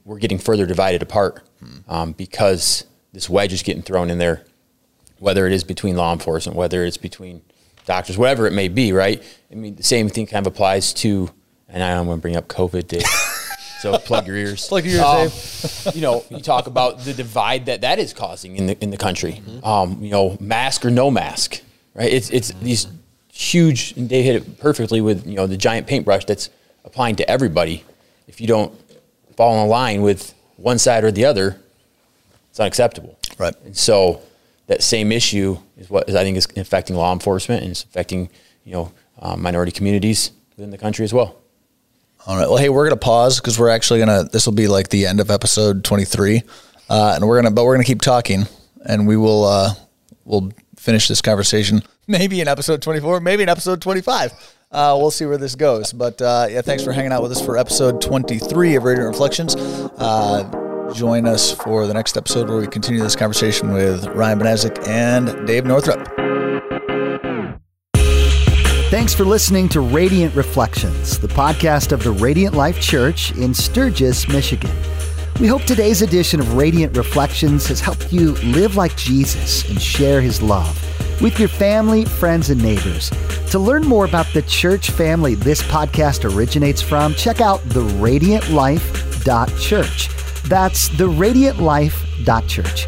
we're 0.05 0.19
getting 0.19 0.38
further 0.38 0.66
divided 0.66 1.03
apart 1.03 1.42
mm-hmm. 1.62 1.90
um, 1.90 2.12
because 2.12 2.85
this 3.12 3.29
wedge 3.29 3.53
is 3.53 3.62
getting 3.62 3.83
thrown 3.83 4.11
in 4.11 4.19
there 4.19 4.45
whether 5.19 5.47
it 5.47 5.53
is 5.53 5.64
between 5.64 5.97
law 5.97 6.12
enforcement, 6.12 6.57
whether 6.57 6.85
it's 6.85 6.97
between 6.97 7.42
doctors, 7.87 8.19
whatever 8.19 8.47
it 8.47 8.53
may 8.53 8.69
be, 8.69 8.92
right? 8.92 9.23
I 9.51 9.55
mean, 9.55 9.77
the 9.77 9.83
same 9.83 10.09
thing 10.09 10.27
kind 10.27 10.47
of 10.47 10.53
applies 10.53 10.92
to, 10.95 11.31
and 11.69 11.83
I 11.83 11.95
don't 11.95 12.07
want 12.07 12.19
to 12.19 12.23
bring 12.23 12.37
up 12.37 12.49
COVID, 12.49 12.87
Dave. 12.88 13.05
So 13.79 13.99
plug 13.99 14.27
your 14.27 14.37
ears. 14.37 14.67
plug 14.69 14.85
your 14.85 15.05
ears, 15.05 15.87
um, 15.87 15.93
you 15.95 16.01
know, 16.01 16.25
you 16.31 16.41
talk 16.41 16.67
about 16.67 17.01
the 17.01 17.12
divide 17.12 17.67
that 17.67 17.83
that 17.83 17.99
is 17.99 18.12
causing 18.12 18.57
in 18.57 18.67
the 18.67 18.83
in 18.83 18.91
the 18.91 18.97
country. 18.97 19.43
Mm-hmm. 19.45 19.65
Um, 19.65 20.03
you 20.03 20.11
know, 20.11 20.37
mask 20.41 20.85
or 20.85 20.91
no 20.91 21.11
mask, 21.11 21.61
right? 21.95 22.12
It's 22.12 22.31
it's 22.31 22.53
mm-hmm. 22.53 22.65
these 22.65 22.87
huge, 23.33 23.93
and 23.97 24.09
Dave 24.09 24.25
hit 24.25 24.37
it 24.37 24.59
perfectly 24.59 25.01
with 25.01 25.27
you 25.27 25.35
know 25.35 25.47
the 25.47 25.57
giant 25.57 25.87
paintbrush 25.87 26.25
that's 26.25 26.51
applying 26.85 27.17
to 27.17 27.31
everybody. 27.31 27.85
If 28.27 28.41
you 28.41 28.47
don't 28.47 28.73
fall 29.37 29.62
in 29.62 29.69
line 29.69 30.03
with 30.03 30.35
one 30.57 30.79
side 30.79 31.05
or 31.05 31.12
the 31.12 31.25
other, 31.25 31.61
it's 32.51 32.59
unacceptable. 32.59 33.19
Right. 33.39 33.55
And 33.65 33.77
so 33.77 34.23
that 34.67 34.83
same 34.83 35.12
issue 35.12 35.59
is 35.77 35.91
what 35.91 36.09
I 36.09 36.23
think 36.25 36.37
is 36.37 36.49
affecting 36.57 36.97
law 36.97 37.12
enforcement 37.12 37.62
and 37.62 37.71
it's 37.71 37.85
affecting 37.85 38.31
you 38.65 38.73
know 38.73 38.93
uh, 39.19 39.37
minority 39.37 39.73
communities 39.73 40.33
within 40.57 40.71
the 40.71 40.79
country 40.79 41.05
as 41.05 41.12
well. 41.12 41.37
All 42.27 42.37
right. 42.37 42.49
Well, 42.49 42.57
hey, 42.57 42.69
we're 42.69 42.85
gonna 42.87 42.97
pause 42.97 43.41
because 43.41 43.59
we're 43.59 43.69
actually 43.71 44.01
gonna. 44.01 44.25
This 44.25 44.47
will 44.47 44.55
be 44.55 44.67
like 44.69 44.89
the 44.89 45.07
end 45.07 45.21
of 45.21 45.31
episode 45.31 45.85
twenty 45.85 46.05
three. 46.05 46.43
uh, 46.91 47.12
and 47.15 47.27
we're 47.27 47.37
gonna 47.41 47.53
but 47.53 47.65
we're 47.65 47.75
gonna 47.75 47.85
keep 47.85 48.01
talking, 48.03 48.47
and 48.85 49.07
we 49.07 49.17
will 49.17 49.45
uh, 49.45 49.75
we'll 50.25 50.53
finish 50.77 51.09
this 51.09 51.21
conversation 51.23 51.83
maybe 52.07 52.41
in 52.41 52.47
episode 52.47 52.81
24, 52.83 53.19
maybe 53.21 53.43
in 53.43 53.49
episode 53.49 53.83
25. 53.83 54.33
Uh, 54.71 54.95
we'll 54.99 55.11
see 55.11 55.27
where 55.27 55.39
this 55.39 55.57
goes. 55.57 55.93
But 55.93 56.21
uh, 56.23 56.47
yeah, 56.49 56.62
thanks 56.62 56.85
for 56.85 56.93
hanging 56.93 57.11
out 57.12 57.23
with 57.23 57.33
us 57.33 57.45
for 57.45 57.57
episode 57.59 58.01
23 58.01 58.77
of 58.77 58.85
Radiant 58.85 59.09
Reflections. 59.09 59.57
Uh, 59.57 60.91
join 60.95 61.27
us 61.27 61.53
for 61.53 61.87
the 61.89 61.95
next 61.95 62.17
episode 62.17 62.49
where 62.49 62.59
we 62.59 62.67
continue 62.69 63.03
this 63.03 63.17
conversation 63.17 63.73
with 63.73 64.07
Ryan 64.07 64.39
Benazik 64.39 64.87
and 64.87 65.47
Dave 65.47 65.65
Northrup. 65.65 66.26
Thanks 68.88 69.12
for 69.12 69.25
listening 69.25 69.68
to 69.70 69.81
Radiant 69.81 70.37
Reflections, 70.37 71.18
the 71.18 71.27
podcast 71.27 71.90
of 71.90 72.05
the 72.05 72.12
Radiant 72.12 72.55
Life 72.55 72.81
Church 72.81 73.33
in 73.33 73.53
Sturgis, 73.53 74.29
Michigan. 74.29 74.70
We 75.40 75.49
hope 75.49 75.64
today's 75.64 76.03
edition 76.03 76.38
of 76.38 76.55
Radiant 76.55 76.96
Reflections 76.96 77.66
has 77.66 77.81
helped 77.81 78.12
you 78.12 78.35
live 78.37 78.77
like 78.77 78.96
Jesus 78.96 79.68
and 79.68 79.83
share 79.83 80.20
his 80.20 80.40
love 80.40 80.81
with 81.20 81.40
your 81.40 81.49
family, 81.49 82.05
friends, 82.05 82.51
and 82.51 82.62
neighbors. 82.62 83.11
To 83.51 83.59
learn 83.59 83.83
more 83.83 84.05
about 84.05 84.33
the 84.33 84.42
church 84.42 84.92
family 84.92 85.35
this 85.35 85.64
podcast 85.64 86.33
originates 86.33 86.81
from, 86.81 87.12
check 87.14 87.40
out 87.40 87.59
theradiantlife.church. 87.62 90.09
That's 90.49 90.90
theradiantlife.church. 90.90 92.87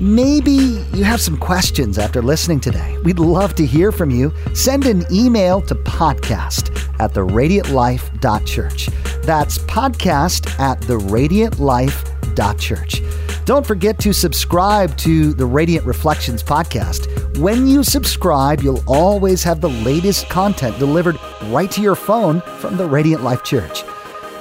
Maybe 0.00 0.84
you 0.94 1.02
have 1.02 1.20
some 1.20 1.36
questions 1.36 1.98
after 1.98 2.22
listening 2.22 2.60
today. 2.60 2.96
We'd 3.02 3.18
love 3.18 3.56
to 3.56 3.66
hear 3.66 3.90
from 3.90 4.10
you. 4.10 4.32
Send 4.54 4.86
an 4.86 5.04
email 5.10 5.60
to 5.62 5.74
podcast 5.74 6.70
at 7.00 7.14
theradiantlife.church. 7.14 8.86
That's 9.22 9.58
podcast 9.58 10.56
at 10.60 10.80
theradiantlife.church. 10.82 13.02
Don't 13.44 13.66
forget 13.66 13.98
to 13.98 14.12
subscribe 14.12 14.96
to 14.98 15.34
the 15.34 15.46
Radiant 15.46 15.84
Reflections 15.84 16.44
podcast. 16.44 17.36
When 17.38 17.66
you 17.66 17.82
subscribe, 17.82 18.60
you'll 18.60 18.84
always 18.86 19.42
have 19.42 19.60
the 19.60 19.70
latest 19.70 20.28
content 20.28 20.78
delivered 20.78 21.16
right 21.46 21.72
to 21.72 21.80
your 21.80 21.96
phone 21.96 22.40
from 22.60 22.76
the 22.76 22.86
Radiant 22.86 23.24
Life 23.24 23.42
Church. 23.42 23.82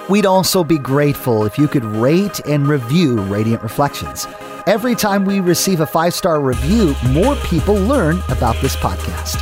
We'd 0.07 0.27
also 0.27 0.63
be 0.63 0.77
grateful 0.77 1.45
if 1.45 1.57
you 1.57 1.67
could 1.67 1.83
rate 1.83 2.41
and 2.45 2.67
review 2.67 3.19
Radiant 3.21 3.63
Reflections. 3.63 4.27
Every 4.67 4.95
time 4.95 5.23
we 5.23 5.39
receive 5.39 5.79
a 5.79 5.87
five 5.87 6.13
star 6.13 6.41
review, 6.41 6.93
more 7.11 7.37
people 7.37 7.75
learn 7.75 8.21
about 8.27 8.61
this 8.61 8.75
podcast. 8.75 9.39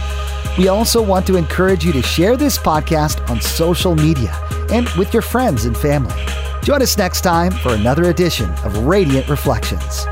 We 0.55 0.67
also 0.67 1.01
want 1.01 1.25
to 1.25 1.35
encourage 1.35 1.83
you 1.83 1.91
to 1.93 2.01
share 2.03 2.38
this 2.38 2.59
podcast 2.59 3.27
on 3.27 3.41
social 3.41 3.95
media 3.95 4.38
and 4.69 4.88
with 4.89 5.13
your 5.13 5.23
friends 5.23 5.65
and 5.65 5.75
family. 5.75 6.13
Join 6.61 6.83
us 6.83 6.95
next 6.95 7.21
time 7.21 7.51
for 7.51 7.73
another 7.73 8.11
edition 8.11 8.51
of 8.63 8.77
Radiant 8.85 9.27
Reflections. 9.27 10.05